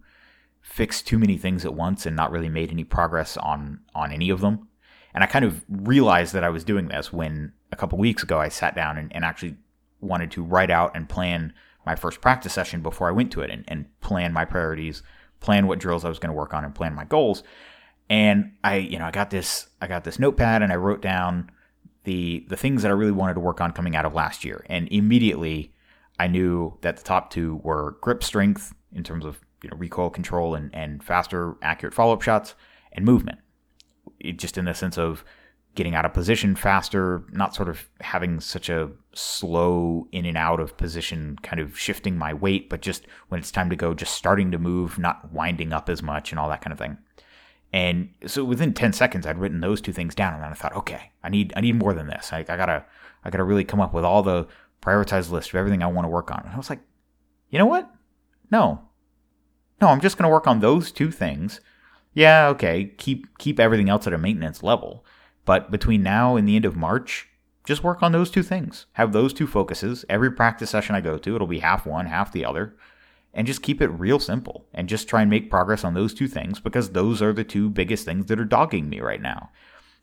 fix 0.61 1.03
too 1.03 1.19
many 1.19 1.37
things 1.37 1.65
at 1.65 1.75
once 1.75 2.07
and 2.07 2.15
not 2.15 2.31
really 2.31 2.49
made 2.49 2.71
any 2.71 2.85
progress 2.85 3.37
on 3.37 3.81
on 3.95 4.13
any 4.13 4.31
of 4.31 4.41
them. 4.41 4.69
And 5.13 5.23
I 5.23 5.27
kind 5.27 5.45
of 5.45 5.65
realized 5.69 6.33
that 6.35 6.45
I 6.45 6.51
was 6.51 6.65
doing 6.65 6.89
this 6.89 7.13
when 7.13 7.53
a 7.71 7.77
couple 7.77 7.99
weeks 7.99 8.23
ago 8.23 8.39
I 8.39 8.49
sat 8.49 8.75
down 8.75 8.97
and, 8.99 9.15
and 9.15 9.25
actually 9.25 9.57
wanted 10.05 10.31
to 10.33 10.43
write 10.43 10.71
out 10.71 10.97
and 10.97 11.09
plan 11.09 11.53
my 11.87 11.97
first 11.97 12.21
practice 12.21 12.53
session 12.53 12.81
before 12.81 13.09
I 13.09 13.13
went 13.13 13.33
to 13.33 13.41
it 13.41 13.51
and, 13.51 13.65
and 13.69 13.87
plan 14.01 14.33
my 14.33 14.45
priorities, 14.45 15.03
plan 15.41 15.67
what 15.67 15.79
drills 15.79 16.05
I 16.05 16.09
was 16.09 16.19
going 16.19 16.31
to 16.31 16.37
work 16.37 16.55
on, 16.55 16.65
and 16.65 16.75
plan 16.75 16.95
my 16.95 17.05
goals. 17.05 17.43
And 18.09 18.53
I, 18.63 18.77
you 18.77 18.99
know, 18.99 19.07
I 19.07 19.11
got 19.11 19.31
this, 19.31 19.69
I 19.81 19.87
got 19.87 20.05
this 20.05 20.19
notepad 20.19 20.63
and 20.63 20.73
I 20.73 20.77
wrote 20.77 21.03
down 21.03 21.51
the 22.05 22.45
the 22.49 22.57
things 22.57 22.83
that 22.83 22.91
I 22.91 22.95
really 22.95 23.13
wanted 23.13 23.35
to 23.35 23.41
work 23.41 23.61
on 23.61 23.73
coming 23.73 23.97
out 23.97 24.05
of 24.05 24.15
last 24.15 24.45
year. 24.45 24.65
And 24.69 24.89
immediately 24.93 25.73
I 26.19 26.29
knew 26.29 26.77
that 26.83 26.97
the 26.97 27.03
top 27.03 27.31
two 27.31 27.61
were 27.63 27.97
grip 28.01 28.23
strength 28.23 28.75
in 28.93 29.03
terms 29.03 29.25
of 29.25 29.41
you 29.63 29.71
know 29.71 29.77
recoil 29.77 30.11
control 30.11 30.55
and, 30.55 30.73
and 30.75 31.03
faster, 31.03 31.57
accurate 31.63 31.95
follow 31.95 32.13
up 32.13 32.23
shots, 32.23 32.55
and 32.93 33.05
movement. 33.05 33.39
It, 34.21 34.39
just 34.39 34.57
in 34.57 34.67
the 34.67 34.75
sense 34.75 34.97
of 34.97 35.25
getting 35.75 35.95
out 35.95 36.05
of 36.05 36.13
position 36.13 36.55
faster, 36.55 37.25
not 37.33 37.55
sort 37.55 37.69
of 37.69 37.89
having 38.01 38.41
such 38.41 38.69
a 38.69 38.91
slow 39.13 40.07
in 40.13 40.25
and 40.25 40.37
out 40.37 40.61
of 40.61 40.77
position, 40.77 41.37
kind 41.43 41.61
of 41.61 41.79
shifting 41.79 42.17
my 42.17 42.33
weight, 42.33 42.71
but 42.71 42.81
just 42.81 43.07
when 43.29 43.41
it's 43.41 43.51
time 43.51 43.71
to 43.71 43.77
go, 43.77 43.95
just 43.95 44.15
starting 44.15 44.51
to 44.53 44.59
move, 44.59 44.99
not 44.99 45.33
winding 45.33 45.73
up 45.73 45.89
as 45.89 46.03
much, 46.03 46.31
and 46.31 46.39
all 46.39 46.49
that 46.49 46.61
kind 46.61 46.73
of 46.73 46.79
thing. 46.79 46.97
And 47.73 48.11
so 48.27 48.45
within 48.45 48.73
10 48.73 48.93
seconds, 48.93 49.27
I'd 49.27 49.39
written 49.39 49.61
those 49.61 49.81
two 49.81 49.93
things 49.93 50.15
down, 50.15 50.35
and 50.35 50.43
then 50.43 50.53
I 50.53 50.55
thought, 50.55 50.77
okay, 50.77 51.11
I 51.25 51.29
need 51.29 51.53
I 51.57 51.61
need 51.61 51.75
more 51.75 51.93
than 51.93 52.07
this. 52.07 52.33
I, 52.33 52.39
I 52.39 52.57
gotta 52.57 52.85
I 53.25 53.31
gotta 53.31 53.43
really 53.43 53.65
come 53.65 53.81
up 53.81 53.93
with 53.93 54.05
all 54.05 54.23
the 54.23 54.47
prioritized 54.81 55.33
list 55.33 55.49
of 55.49 55.57
everything 55.57 55.83
I 55.83 55.89
want 55.89 56.05
to 56.05 56.11
work 56.11 56.31
on. 56.31 56.43
And 56.45 56.55
I 56.55 56.57
was 56.57 56.71
like, 56.71 56.81
you 57.51 57.59
know 57.59 57.67
what? 57.67 57.91
No, 58.51 58.83
no, 59.81 59.89
I'm 59.89 60.01
just 60.01 60.17
gonna 60.17 60.31
work 60.31 60.47
on 60.47 60.61
those 60.61 60.93
two 60.93 61.11
things. 61.11 61.61
Yeah, 62.13 62.47
okay, 62.51 62.93
keep 62.97 63.39
keep 63.39 63.59
everything 63.59 63.89
else 63.89 64.07
at 64.07 64.13
a 64.13 64.19
maintenance 64.19 64.63
level, 64.63 65.05
but 65.45 65.71
between 65.71 66.03
now 66.03 66.37
and 66.37 66.49
the 66.49 66.57
end 66.57 66.65
of 66.65 66.77
March, 66.77 67.29
just 67.65 67.85
work 67.85 68.03
on 68.03 68.13
those 68.13 68.31
two 68.31 68.43
things. 68.43 68.87
Have 68.93 69.13
those 69.13 69.33
two 69.33 69.47
focuses. 69.47 70.05
Every 70.09 70.31
practice 70.31 70.71
session 70.71 70.95
I 70.95 71.01
go 71.01 71.19
to, 71.19 71.35
it'll 71.35 71.47
be 71.47 71.61
half 71.61 71.87
one, 71.87 72.07
half 72.07 72.33
the 72.33 72.45
other 72.45 72.75
and 73.35 73.47
just 73.47 73.63
keep 73.63 73.83
it 73.83 73.89
real 73.89 74.21
simple 74.21 74.65
and 74.73 74.89
just 74.89 75.09
try 75.09 75.21
and 75.21 75.29
make 75.29 75.51
progress 75.51 75.85
on 75.85 75.95
those 75.95 76.15
two 76.15 76.29
things 76.29 76.61
because 76.61 76.91
those 76.91 77.21
are 77.21 77.33
the 77.33 77.45
two 77.45 77.69
biggest 77.69 78.05
things 78.05 78.27
that 78.27 78.39
are 78.39 78.45
dogging 78.45 78.89
me 78.89 79.01
right 79.01 79.21
now. 79.21 79.51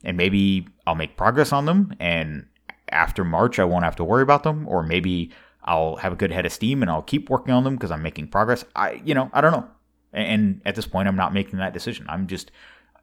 And 0.03 0.17
maybe 0.17 0.67
I'll 0.85 0.95
make 0.95 1.17
progress 1.17 1.53
on 1.53 1.65
them 1.65 1.95
and 1.99 2.45
after 2.89 3.23
March 3.23 3.57
I 3.57 3.63
won't 3.63 3.85
have 3.85 3.95
to 3.95 4.03
worry 4.03 4.21
about 4.21 4.43
them 4.43 4.67
or 4.67 4.83
maybe 4.83 5.31
I'll 5.63 5.95
have 5.97 6.13
a 6.13 6.17
good 6.17 6.31
head 6.31 6.45
of 6.45 6.51
steam 6.51 6.81
and 6.81 6.91
I'll 6.91 7.01
keep 7.01 7.29
working 7.29 7.53
on 7.53 7.63
them 7.63 7.75
because 7.75 7.91
I'm 7.91 8.01
making 8.01 8.27
progress. 8.27 8.65
I 8.75 9.01
you 9.05 9.15
know, 9.15 9.31
I 9.33 9.39
don't 9.39 9.53
know. 9.53 9.67
And 10.11 10.61
at 10.65 10.75
this 10.75 10.87
point 10.87 11.07
I'm 11.07 11.15
not 11.15 11.33
making 11.33 11.59
that 11.59 11.73
decision. 11.73 12.05
I'm 12.09 12.27
just 12.27 12.51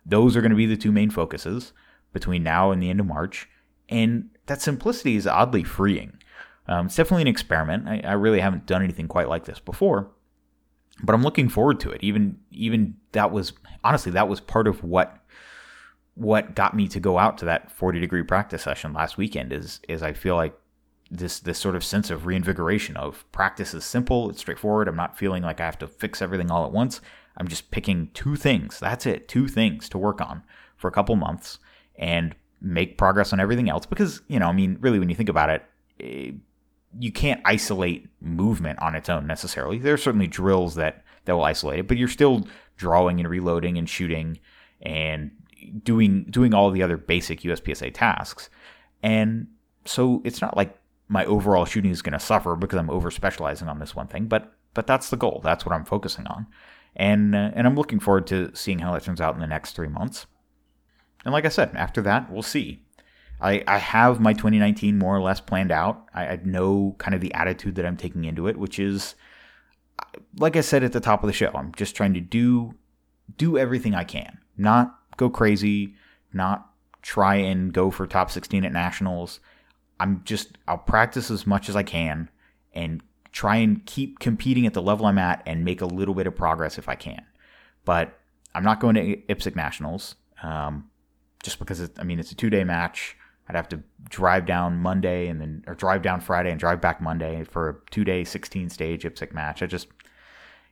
those 0.04 0.36
are 0.36 0.42
going 0.42 0.50
to 0.50 0.56
be 0.56 0.66
the 0.66 0.76
two 0.76 0.92
main 0.92 1.10
focuses 1.10 1.72
between 2.12 2.42
now 2.42 2.70
and 2.70 2.82
the 2.82 2.90
end 2.90 3.00
of 3.00 3.06
March. 3.06 3.48
And 3.88 4.30
that 4.46 4.60
simplicity 4.60 5.16
is 5.16 5.26
oddly 5.26 5.64
freeing. 5.64 6.18
Um, 6.66 6.86
it's 6.86 6.96
definitely 6.96 7.22
an 7.22 7.28
experiment. 7.28 7.88
I, 7.88 8.00
I 8.04 8.12
really 8.12 8.40
haven't 8.40 8.66
done 8.66 8.82
anything 8.82 9.08
quite 9.08 9.28
like 9.28 9.44
this 9.44 9.58
before 9.58 10.10
but 11.02 11.14
I'm 11.14 11.22
looking 11.22 11.48
forward 11.48 11.80
to 11.80 11.90
it. 11.90 12.02
Even 12.02 12.38
even 12.50 12.96
that 13.12 13.30
was 13.30 13.52
honestly 13.84 14.12
that 14.12 14.28
was 14.28 14.40
part 14.40 14.66
of 14.66 14.82
what 14.82 15.18
what 16.14 16.54
got 16.54 16.74
me 16.74 16.88
to 16.88 16.98
go 16.98 17.18
out 17.18 17.38
to 17.38 17.44
that 17.44 17.70
40 17.70 18.00
degree 18.00 18.22
practice 18.22 18.62
session 18.62 18.92
last 18.92 19.16
weekend 19.16 19.52
is 19.52 19.80
is 19.88 20.02
I 20.02 20.12
feel 20.12 20.34
like 20.34 20.58
this 21.10 21.40
this 21.40 21.58
sort 21.58 21.76
of 21.76 21.84
sense 21.84 22.10
of 22.10 22.26
reinvigoration 22.26 22.96
of 22.96 23.30
practice 23.32 23.74
is 23.74 23.84
simple, 23.84 24.28
it's 24.30 24.40
straightforward. 24.40 24.88
I'm 24.88 24.96
not 24.96 25.18
feeling 25.18 25.42
like 25.42 25.60
I 25.60 25.64
have 25.64 25.78
to 25.78 25.86
fix 25.86 26.20
everything 26.20 26.50
all 26.50 26.64
at 26.64 26.72
once. 26.72 27.00
I'm 27.36 27.48
just 27.48 27.70
picking 27.70 28.10
two 28.14 28.34
things. 28.34 28.80
That's 28.80 29.06
it, 29.06 29.28
two 29.28 29.46
things 29.46 29.88
to 29.90 29.98
work 29.98 30.20
on 30.20 30.42
for 30.76 30.88
a 30.88 30.92
couple 30.92 31.14
months 31.16 31.58
and 31.98 32.34
make 32.60 32.98
progress 32.98 33.32
on 33.32 33.40
everything 33.40 33.68
else 33.68 33.86
because, 33.86 34.22
you 34.28 34.38
know, 34.38 34.46
I 34.46 34.52
mean, 34.52 34.78
really 34.80 34.98
when 34.98 35.08
you 35.08 35.14
think 35.14 35.28
about 35.28 35.50
it, 35.50 35.62
it 35.98 36.34
eh, 36.34 36.36
you 36.98 37.12
can't 37.12 37.42
isolate 37.44 38.08
movement 38.22 38.80
on 38.80 38.94
its 38.94 39.10
own 39.10 39.26
necessarily. 39.26 39.78
There 39.78 39.92
are 39.92 39.98
certainly 39.98 40.26
drills 40.26 40.74
that 40.76 41.04
that 41.26 41.34
will 41.34 41.44
isolate 41.44 41.80
it, 41.80 41.88
but 41.88 41.98
you're 41.98 42.08
still 42.08 42.48
drawing 42.76 43.20
and 43.20 43.28
reloading 43.28 43.76
and 43.76 43.88
shooting 43.88 44.38
and 44.80 45.30
doing 45.82 46.24
doing 46.24 46.54
all 46.54 46.70
the 46.70 46.82
other 46.82 46.96
basic 46.96 47.40
USPSA 47.40 47.92
tasks. 47.92 48.48
And 49.02 49.48
so 49.84 50.22
it's 50.24 50.40
not 50.40 50.56
like 50.56 50.78
my 51.08 51.24
overall 51.26 51.64
shooting 51.64 51.90
is 51.90 52.02
going 52.02 52.12
to 52.14 52.20
suffer 52.20 52.56
because 52.56 52.78
I'm 52.78 52.90
over 52.90 53.10
specializing 53.10 53.68
on 53.68 53.78
this 53.78 53.94
one 53.94 54.06
thing, 54.06 54.26
but 54.26 54.54
but 54.74 54.86
that's 54.86 55.10
the 55.10 55.16
goal. 55.16 55.40
That's 55.42 55.66
what 55.66 55.74
I'm 55.74 55.84
focusing 55.84 56.26
on. 56.26 56.46
And 56.96 57.34
uh, 57.34 57.50
and 57.54 57.66
I'm 57.66 57.76
looking 57.76 58.00
forward 58.00 58.26
to 58.28 58.50
seeing 58.54 58.78
how 58.78 58.92
that 58.92 59.04
turns 59.04 59.20
out 59.20 59.34
in 59.34 59.40
the 59.40 59.46
next 59.46 59.72
3 59.76 59.88
months. 59.88 60.26
And 61.24 61.32
like 61.32 61.44
I 61.44 61.48
said, 61.48 61.74
after 61.74 62.02
that, 62.02 62.30
we'll 62.30 62.42
see. 62.42 62.82
I, 63.40 63.62
I 63.66 63.78
have 63.78 64.20
my 64.20 64.32
2019 64.32 64.98
more 64.98 65.16
or 65.16 65.20
less 65.20 65.40
planned 65.40 65.70
out. 65.70 66.08
I, 66.12 66.26
I 66.26 66.40
know 66.44 66.96
kind 66.98 67.14
of 67.14 67.20
the 67.20 67.32
attitude 67.34 67.76
that 67.76 67.86
I'm 67.86 67.96
taking 67.96 68.24
into 68.24 68.48
it, 68.48 68.56
which 68.56 68.78
is, 68.78 69.14
like 70.36 70.56
I 70.56 70.60
said 70.60 70.82
at 70.82 70.92
the 70.92 71.00
top 71.00 71.22
of 71.22 71.28
the 71.28 71.32
show, 71.32 71.50
I'm 71.54 71.72
just 71.74 71.94
trying 71.94 72.14
to 72.14 72.20
do 72.20 72.74
do 73.36 73.58
everything 73.58 73.94
I 73.94 74.04
can, 74.04 74.38
not 74.56 74.98
go 75.16 75.28
crazy, 75.28 75.94
not 76.32 76.70
try 77.02 77.36
and 77.36 77.72
go 77.72 77.90
for 77.90 78.06
top 78.06 78.30
16 78.30 78.64
at 78.64 78.72
nationals. 78.72 79.40
I'm 80.00 80.22
just 80.24 80.58
I'll 80.66 80.78
practice 80.78 81.30
as 81.30 81.46
much 81.46 81.68
as 81.68 81.76
I 81.76 81.82
can 81.82 82.30
and 82.72 83.02
try 83.32 83.56
and 83.56 83.84
keep 83.86 84.18
competing 84.18 84.66
at 84.66 84.74
the 84.74 84.82
level 84.82 85.06
I'm 85.06 85.18
at 85.18 85.42
and 85.46 85.64
make 85.64 85.80
a 85.80 85.86
little 85.86 86.14
bit 86.14 86.26
of 86.26 86.34
progress 86.34 86.78
if 86.78 86.88
I 86.88 86.94
can. 86.94 87.24
But 87.84 88.18
I'm 88.54 88.64
not 88.64 88.80
going 88.80 88.94
to 88.94 89.16
IPSC 89.16 89.54
nationals 89.54 90.16
um, 90.42 90.90
just 91.42 91.58
because 91.58 91.80
it, 91.80 91.92
I 91.98 92.04
mean 92.04 92.18
it's 92.18 92.32
a 92.32 92.36
two 92.36 92.50
day 92.50 92.64
match. 92.64 93.16
I'd 93.48 93.56
have 93.56 93.68
to 93.70 93.82
drive 94.10 94.44
down 94.44 94.78
Monday 94.78 95.28
and 95.28 95.40
then 95.40 95.64
or 95.66 95.74
drive 95.74 96.02
down 96.02 96.20
Friday 96.20 96.50
and 96.50 96.60
drive 96.60 96.80
back 96.80 97.00
Monday 97.00 97.44
for 97.44 97.68
a 97.68 97.90
two 97.90 98.04
day 98.04 98.24
16 98.24 98.68
stage 98.68 99.04
IPSC 99.04 99.32
match. 99.32 99.62
I 99.62 99.66
just 99.66 99.88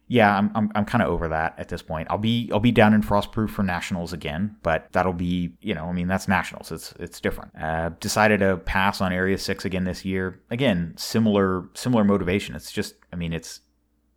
yeah, 0.09 0.37
I'm 0.37 0.52
I'm, 0.55 0.70
I'm 0.74 0.85
kind 0.85 1.02
of 1.02 1.09
over 1.09 1.29
that 1.29 1.55
at 1.59 1.68
this 1.68 1.83
point. 1.83 2.07
I'll 2.11 2.18
be 2.18 2.48
I'll 2.52 2.61
be 2.61 2.70
down 2.70 2.94
in 2.94 3.02
Frostproof 3.02 3.50
for 3.50 3.62
nationals 3.64 4.12
again, 4.12 4.57
but 4.62 4.88
that'll 4.92 5.12
be 5.12 5.55
you 5.61 5.74
know 5.74 5.87
I 5.87 5.92
mean 5.92 6.07
that's 6.07 6.29
nationals. 6.29 6.70
It's 6.70 6.92
it's 7.00 7.20
different. 7.20 7.52
Uh, 7.61 7.90
decided 8.00 8.40
to 8.40 8.59
pass 8.59 9.00
on 9.00 9.12
Area 9.12 9.38
Six 9.38 9.64
again 9.64 9.85
this 9.85 10.05
year. 10.05 10.40
Again, 10.50 10.94
similar 10.96 11.68
similar 11.74 12.05
motivation. 12.05 12.55
It's 12.55 12.70
just 12.70 12.94
I 13.12 13.16
mean 13.16 13.33
it's 13.33 13.61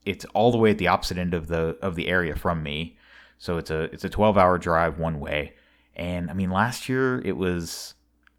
it's 0.06 0.26
all 0.34 0.52
the 0.52 0.58
way 0.58 0.72
at 0.72 0.78
the 0.78 0.88
opposite 0.88 1.18
end 1.18 1.34
of 1.34 1.48
the 1.48 1.78
of 1.82 1.96
the 1.96 2.08
area 2.08 2.36
from 2.36 2.62
me. 2.62 2.98
So 3.40 3.58
it's 3.58 3.72
a 3.72 3.84
it's 3.84 4.04
a 4.04 4.10
12 4.10 4.38
hour 4.38 4.58
drive 4.60 5.00
one 5.00 5.20
way. 5.20 5.54
And 6.00 6.32
I 6.32 6.34
mean 6.34 6.50
last 6.50 6.90
year 6.90 7.22
it 7.24 7.38
was 7.38 7.94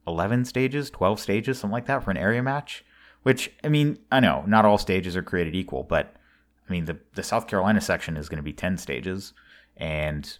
11 0.08 0.46
stages, 0.46 0.90
12 0.90 1.20
stages, 1.20 1.60
something 1.60 1.72
like 1.72 1.86
that 1.86 2.02
for 2.02 2.10
an 2.10 2.16
area 2.16 2.42
match. 2.42 2.84
Which 3.22 3.52
I 3.62 3.68
mean 3.68 3.98
I 4.10 4.18
know 4.18 4.42
not 4.48 4.64
all 4.64 4.78
stages 4.78 5.16
are 5.16 5.22
created 5.22 5.54
equal, 5.54 5.84
but 5.84 6.16
I 6.70 6.72
mean, 6.72 6.84
the 6.84 6.98
the 7.14 7.22
South 7.22 7.48
Carolina 7.48 7.80
section 7.80 8.16
is 8.16 8.28
going 8.28 8.38
to 8.38 8.44
be 8.44 8.52
ten 8.52 8.78
stages, 8.78 9.32
and 9.76 10.38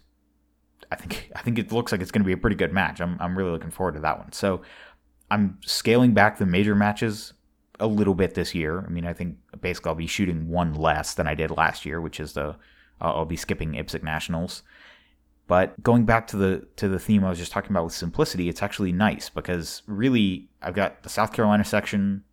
I 0.89 0.95
think 0.95 1.29
I 1.35 1.41
think 1.41 1.59
it 1.59 1.71
looks 1.71 1.91
like 1.91 2.01
it's 2.01 2.11
going 2.11 2.23
to 2.23 2.27
be 2.27 2.33
a 2.33 2.37
pretty 2.37 2.55
good 2.55 2.71
match. 2.71 3.01
I'm 3.01 3.17
I'm 3.19 3.37
really 3.37 3.51
looking 3.51 3.71
forward 3.71 3.95
to 3.95 3.99
that 3.99 4.17
one. 4.17 4.31
So 4.31 4.61
I'm 5.29 5.59
scaling 5.65 6.13
back 6.13 6.37
the 6.37 6.45
major 6.45 6.73
matches 6.73 7.33
a 7.79 7.87
little 7.87 8.13
bit 8.13 8.33
this 8.33 8.55
year. 8.55 8.85
I 8.85 8.89
mean, 8.89 9.05
I 9.05 9.13
think 9.13 9.37
basically 9.59 9.89
I'll 9.89 9.95
be 9.95 10.07
shooting 10.07 10.47
one 10.47 10.73
less 10.73 11.13
than 11.13 11.27
I 11.27 11.35
did 11.35 11.51
last 11.51 11.85
year, 11.85 11.99
which 11.99 12.19
is 12.19 12.33
the 12.33 12.47
uh, 12.47 12.55
I'll 13.01 13.25
be 13.25 13.35
skipping 13.35 13.73
IPSC 13.73 14.01
Nationals. 14.01 14.63
But 15.51 15.83
going 15.83 16.05
back 16.05 16.27
to 16.27 16.37
the 16.37 16.65
to 16.77 16.87
the 16.87 16.97
theme 16.97 17.25
I 17.25 17.29
was 17.29 17.37
just 17.37 17.51
talking 17.51 17.71
about 17.71 17.83
with 17.83 17.93
simplicity, 17.93 18.47
it's 18.47 18.63
actually 18.63 18.93
nice 18.93 19.27
because 19.27 19.81
really 19.85 20.47
I've 20.61 20.75
got 20.75 21.03
the 21.03 21.09
South 21.09 21.33
Carolina 21.33 21.65
section 21.65 22.23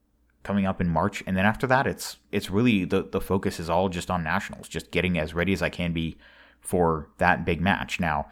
coming 0.45 0.67
up 0.67 0.81
in 0.81 0.89
March, 0.89 1.25
and 1.27 1.37
then 1.37 1.45
after 1.45 1.67
that, 1.67 1.85
it's 1.85 2.19
it's 2.31 2.49
really 2.49 2.85
the 2.85 3.03
the 3.03 3.21
focus 3.21 3.59
is 3.59 3.69
all 3.69 3.89
just 3.89 4.09
on 4.09 4.23
nationals, 4.23 4.69
just 4.69 4.93
getting 4.93 5.19
as 5.19 5.35
ready 5.35 5.53
as 5.53 5.63
I 5.63 5.69
can 5.69 5.93
be 5.93 6.17
for 6.61 7.09
that 7.19 7.45
big 7.45 7.61
match. 7.61 7.99
Now, 7.99 8.29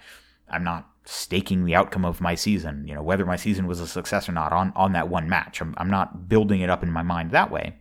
I'm 0.49 0.63
not 0.63 0.89
staking 1.05 1.65
the 1.65 1.75
outcome 1.75 2.05
of 2.05 2.21
my 2.21 2.37
season, 2.37 2.87
you 2.87 2.95
know, 2.95 3.03
whether 3.03 3.27
my 3.27 3.35
season 3.35 3.67
was 3.67 3.81
a 3.81 3.89
success 3.89 4.29
or 4.29 4.33
not 4.35 4.53
on 4.53 4.73
on 4.77 4.93
that 4.93 5.09
one 5.09 5.29
match. 5.29 5.61
I'm 5.61 5.75
I'm 5.79 5.91
not 5.91 6.29
building 6.29 6.61
it 6.61 6.71
up 6.71 6.85
in 6.85 6.93
my 6.93 7.03
mind 7.03 7.33
that 7.33 7.51
way. 7.51 7.75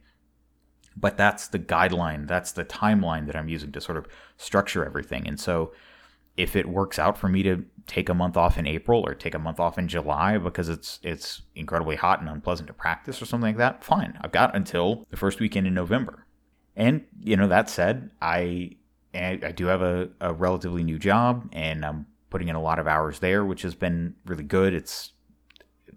But 0.97 1.17
that's 1.17 1.49
the 1.49 1.59
guideline, 1.59 2.27
that's 2.27 2.51
the 2.51 2.65
timeline 2.65 3.27
that 3.27 3.35
I'm 3.35 3.47
using 3.47 3.71
to 3.73 3.79
sort 3.79 3.99
of 3.99 4.07
structure 4.37 4.83
everything. 4.83 5.27
And 5.27 5.39
so 5.39 5.71
if 6.37 6.55
it 6.55 6.67
works 6.67 6.99
out 6.99 7.17
for 7.17 7.29
me 7.29 7.43
to 7.43 7.65
take 7.87 8.09
a 8.09 8.13
month 8.13 8.35
off 8.35 8.57
in 8.57 8.67
April 8.67 9.03
or 9.05 9.13
take 9.13 9.35
a 9.35 9.39
month 9.39 9.59
off 9.59 9.77
in 9.77 9.87
July 9.87 10.37
because 10.37 10.69
it's 10.69 10.99
it's 11.03 11.43
incredibly 11.55 11.95
hot 11.95 12.19
and 12.19 12.29
unpleasant 12.29 12.67
to 12.67 12.73
practice 12.73 13.21
or 13.21 13.25
something 13.25 13.49
like 13.49 13.57
that, 13.57 13.83
fine. 13.83 14.17
I've 14.21 14.31
got 14.31 14.55
until 14.55 15.05
the 15.09 15.17
first 15.17 15.39
weekend 15.39 15.67
in 15.67 15.73
November. 15.73 16.25
And 16.75 17.05
you 17.21 17.37
know 17.37 17.47
that 17.47 17.69
said, 17.69 18.11
I 18.21 18.71
I 19.13 19.53
do 19.55 19.67
have 19.67 19.81
a, 19.81 20.09
a 20.19 20.33
relatively 20.33 20.83
new 20.83 20.99
job 20.99 21.47
and 21.53 21.85
I'm 21.85 22.05
putting 22.29 22.49
in 22.49 22.55
a 22.55 22.61
lot 22.61 22.79
of 22.79 22.87
hours 22.87 23.19
there, 23.19 23.45
which 23.45 23.61
has 23.61 23.75
been 23.75 24.15
really 24.25 24.43
good. 24.43 24.73
It's 24.73 25.13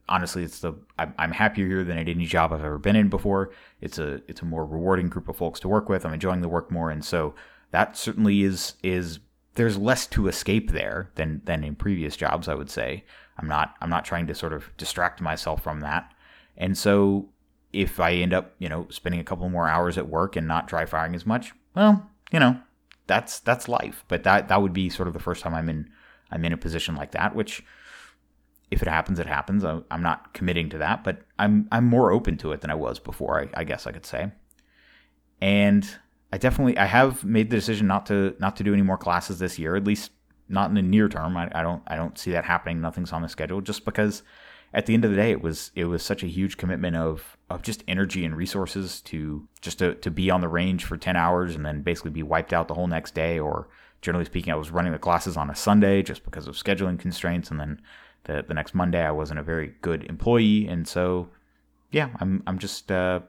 honestly 0.08 0.44
it's 0.44 0.60
the 0.60 0.74
I'm, 0.98 1.32
happier 1.32 1.66
here 1.66 1.84
than 1.84 1.98
at 1.98 2.08
any 2.08 2.26
job 2.26 2.52
I've 2.52 2.64
ever 2.64 2.78
been 2.78 2.96
in 2.96 3.08
before. 3.08 3.50
It's 3.80 3.98
a 3.98 4.22
it's 4.28 4.42
a 4.42 4.44
more 4.44 4.64
rewarding 4.64 5.08
group 5.08 5.28
of 5.28 5.36
folks 5.36 5.58
to 5.60 5.68
work 5.68 5.88
with. 5.88 6.06
I'm 6.06 6.14
enjoying 6.14 6.42
the 6.42 6.48
work 6.48 6.70
more, 6.70 6.90
and 6.90 7.04
so 7.04 7.34
that 7.72 7.96
certainly 7.96 8.42
is 8.42 8.74
is 8.82 9.18
there's 9.58 9.76
less 9.76 10.06
to 10.06 10.28
escape 10.28 10.70
there 10.70 11.10
than 11.16 11.42
than 11.44 11.64
in 11.64 11.74
previous 11.74 12.16
jobs 12.16 12.48
i 12.48 12.54
would 12.54 12.70
say. 12.70 13.04
I'm 13.36 13.48
not 13.48 13.74
i'm 13.80 13.90
not 13.90 14.04
trying 14.04 14.28
to 14.28 14.34
sort 14.34 14.52
of 14.52 14.70
distract 14.76 15.20
myself 15.20 15.62
from 15.62 15.80
that. 15.80 16.14
And 16.56 16.78
so 16.78 17.28
if 17.72 18.00
i 18.00 18.12
end 18.12 18.32
up 18.32 18.54
you 18.58 18.68
know 18.68 18.86
spending 18.88 19.20
a 19.20 19.24
couple 19.24 19.48
more 19.48 19.68
hours 19.68 19.98
at 19.98 20.08
work 20.08 20.36
and 20.36 20.46
not 20.46 20.68
dry 20.68 20.86
firing 20.86 21.14
as 21.14 21.26
much 21.26 21.52
well 21.74 22.08
you 22.32 22.40
know 22.40 22.58
that's 23.08 23.40
that's 23.40 23.68
life. 23.68 24.04
But 24.06 24.22
that 24.22 24.48
that 24.48 24.62
would 24.62 24.72
be 24.72 24.88
sort 24.90 25.08
of 25.08 25.14
the 25.14 25.20
first 25.20 25.42
time 25.42 25.54
i'm 25.54 25.68
in 25.68 25.90
i'm 26.30 26.44
in 26.44 26.52
a 26.52 26.56
position 26.56 26.94
like 26.94 27.10
that 27.10 27.34
which 27.34 27.64
if 28.70 28.80
it 28.80 28.88
happens 28.88 29.18
it 29.18 29.26
happens. 29.26 29.64
I'm 29.64 30.02
not 30.02 30.34
committing 30.34 30.68
to 30.70 30.78
that 30.78 31.02
but 31.02 31.22
i'm 31.36 31.66
i'm 31.72 31.84
more 31.84 32.12
open 32.12 32.38
to 32.38 32.52
it 32.52 32.60
than 32.60 32.70
i 32.70 32.76
was 32.76 33.00
before 33.00 33.40
i, 33.40 33.60
I 33.60 33.64
guess 33.64 33.88
i 33.88 33.92
could 33.92 34.06
say. 34.06 34.30
And 35.40 35.88
I 36.32 36.38
definitely 36.38 36.76
I 36.76 36.84
have 36.86 37.24
made 37.24 37.50
the 37.50 37.56
decision 37.56 37.86
not 37.86 38.06
to 38.06 38.34
not 38.38 38.56
to 38.56 38.64
do 38.64 38.72
any 38.72 38.82
more 38.82 38.98
classes 38.98 39.38
this 39.38 39.58
year, 39.58 39.76
at 39.76 39.84
least 39.84 40.12
not 40.48 40.68
in 40.68 40.74
the 40.74 40.82
near 40.82 41.08
term. 41.08 41.36
I, 41.36 41.50
I 41.54 41.62
don't 41.62 41.82
I 41.86 41.96
don't 41.96 42.18
see 42.18 42.32
that 42.32 42.44
happening. 42.44 42.80
Nothing's 42.80 43.12
on 43.12 43.22
the 43.22 43.28
schedule, 43.28 43.60
just 43.60 43.84
because 43.84 44.22
at 44.74 44.84
the 44.84 44.92
end 44.92 45.04
of 45.04 45.10
the 45.10 45.16
day, 45.16 45.30
it 45.30 45.40
was 45.40 45.70
it 45.74 45.86
was 45.86 46.02
such 46.02 46.22
a 46.22 46.26
huge 46.26 46.56
commitment 46.56 46.96
of 46.96 47.36
of 47.48 47.62
just 47.62 47.82
energy 47.88 48.24
and 48.24 48.36
resources 48.36 49.00
to 49.02 49.48
just 49.60 49.78
to, 49.78 49.94
to 49.96 50.10
be 50.10 50.30
on 50.30 50.40
the 50.40 50.48
range 50.48 50.84
for 50.84 50.96
ten 50.96 51.16
hours 51.16 51.54
and 51.54 51.64
then 51.64 51.82
basically 51.82 52.10
be 52.10 52.22
wiped 52.22 52.52
out 52.52 52.68
the 52.68 52.74
whole 52.74 52.86
next 52.86 53.14
day. 53.14 53.38
Or 53.38 53.68
generally 54.02 54.26
speaking, 54.26 54.52
I 54.52 54.56
was 54.56 54.70
running 54.70 54.92
the 54.92 54.98
classes 54.98 55.36
on 55.36 55.50
a 55.50 55.54
Sunday 55.54 56.02
just 56.02 56.24
because 56.24 56.46
of 56.46 56.54
scheduling 56.54 56.98
constraints, 56.98 57.50
and 57.50 57.58
then 57.58 57.80
the 58.24 58.44
the 58.46 58.54
next 58.54 58.74
Monday 58.74 59.02
I 59.02 59.12
wasn't 59.12 59.40
a 59.40 59.42
very 59.42 59.74
good 59.80 60.04
employee, 60.04 60.66
and 60.66 60.86
so 60.86 61.30
yeah, 61.90 62.10
I'm 62.20 62.42
I'm 62.46 62.58
just 62.58 62.92
uh, 62.92 63.20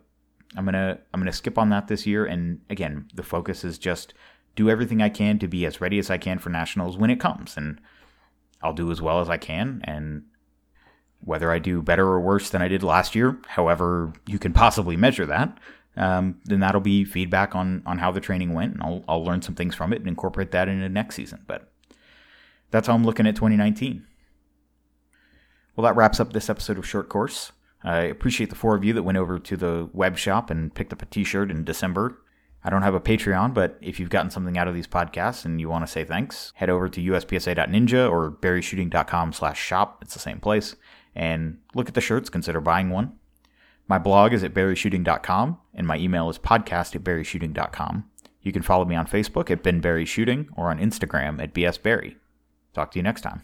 I'm 0.55 0.65
gonna 0.65 0.99
I'm 1.13 1.19
gonna 1.19 1.31
skip 1.33 1.57
on 1.57 1.69
that 1.69 1.87
this 1.87 2.05
year. 2.05 2.25
And 2.25 2.61
again, 2.69 3.07
the 3.13 3.23
focus 3.23 3.63
is 3.63 3.77
just 3.77 4.13
do 4.55 4.69
everything 4.69 5.01
I 5.01 5.09
can 5.09 5.39
to 5.39 5.47
be 5.47 5.65
as 5.65 5.79
ready 5.79 5.99
as 5.99 6.09
I 6.09 6.17
can 6.17 6.39
for 6.39 6.49
nationals 6.49 6.97
when 6.97 7.09
it 7.09 7.19
comes, 7.19 7.55
and 7.55 7.79
I'll 8.61 8.73
do 8.73 8.91
as 8.91 9.01
well 9.01 9.21
as 9.21 9.29
I 9.29 9.37
can. 9.37 9.81
And 9.83 10.23
whether 11.21 11.51
I 11.51 11.59
do 11.59 11.81
better 11.81 12.07
or 12.07 12.19
worse 12.19 12.49
than 12.49 12.61
I 12.61 12.67
did 12.67 12.83
last 12.83 13.13
year, 13.15 13.37
however 13.47 14.13
you 14.25 14.39
can 14.39 14.53
possibly 14.53 14.97
measure 14.97 15.25
that, 15.25 15.57
um, 15.97 16.39
then 16.45 16.61
that'll 16.61 16.81
be 16.81 17.05
feedback 17.05 17.55
on 17.55 17.83
on 17.85 17.99
how 17.99 18.11
the 18.11 18.21
training 18.21 18.53
went, 18.53 18.73
and 18.73 18.83
I'll 18.83 19.03
I'll 19.07 19.23
learn 19.23 19.41
some 19.41 19.55
things 19.55 19.75
from 19.75 19.93
it 19.93 19.99
and 19.99 20.07
incorporate 20.07 20.51
that 20.51 20.67
into 20.67 20.89
next 20.89 21.15
season. 21.15 21.43
But 21.45 21.71
that's 22.71 22.87
how 22.87 22.93
I'm 22.95 23.03
looking 23.03 23.27
at 23.27 23.35
2019. 23.35 24.05
Well, 25.75 25.85
that 25.85 25.95
wraps 25.95 26.19
up 26.19 26.33
this 26.33 26.49
episode 26.49 26.77
of 26.77 26.87
Short 26.87 27.07
Course. 27.07 27.51
I 27.83 27.99
appreciate 28.01 28.49
the 28.49 28.55
four 28.55 28.75
of 28.75 28.83
you 28.83 28.93
that 28.93 29.03
went 29.03 29.17
over 29.17 29.39
to 29.39 29.57
the 29.57 29.89
web 29.93 30.17
shop 30.17 30.49
and 30.49 30.73
picked 30.73 30.93
up 30.93 31.01
a 31.01 31.05
t 31.05 31.23
shirt 31.23 31.49
in 31.49 31.63
December. 31.63 32.21
I 32.63 32.69
don't 32.69 32.81
have 32.81 32.93
a 32.93 32.99
Patreon, 32.99 33.53
but 33.53 33.77
if 33.81 33.99
you've 33.99 34.09
gotten 34.09 34.31
something 34.31 34.57
out 34.57 34.67
of 34.67 34.73
these 34.73 34.87
podcasts 34.87 35.45
and 35.45 35.61
you 35.61 35.69
want 35.69 35.85
to 35.85 35.91
say 35.91 36.03
thanks, 36.03 36.51
head 36.55 36.69
over 36.69 36.89
to 36.89 37.01
uspsa.ninja 37.01 38.11
or 38.11 38.31
berryshooting.com 38.31 39.31
slash 39.31 39.59
shop. 39.61 39.99
It's 40.01 40.13
the 40.13 40.19
same 40.19 40.39
place. 40.39 40.75
And 41.15 41.59
look 41.73 41.87
at 41.87 41.93
the 41.93 42.01
shirts, 42.01 42.29
consider 42.29 42.59
buying 42.59 42.89
one. 42.89 43.13
My 43.87 43.97
blog 43.97 44.33
is 44.33 44.43
at 44.43 44.53
berryshooting.com, 44.53 45.57
and 45.73 45.87
my 45.87 45.97
email 45.97 46.29
is 46.29 46.37
podcast 46.37 46.95
at 46.95 47.03
berryshooting.com. 47.03 48.05
You 48.41 48.51
can 48.51 48.61
follow 48.61 48.85
me 48.85 48.95
on 48.95 49.07
Facebook 49.07 49.49
at 49.49 49.63
Ben 49.63 49.81
Berry 49.81 50.05
Shooting 50.05 50.49
or 50.55 50.69
on 50.69 50.79
Instagram 50.79 51.41
at 51.41 51.53
BS 51.53 51.81
Berry. 51.81 52.17
Talk 52.73 52.91
to 52.91 52.99
you 52.99 53.03
next 53.03 53.21
time. 53.21 53.43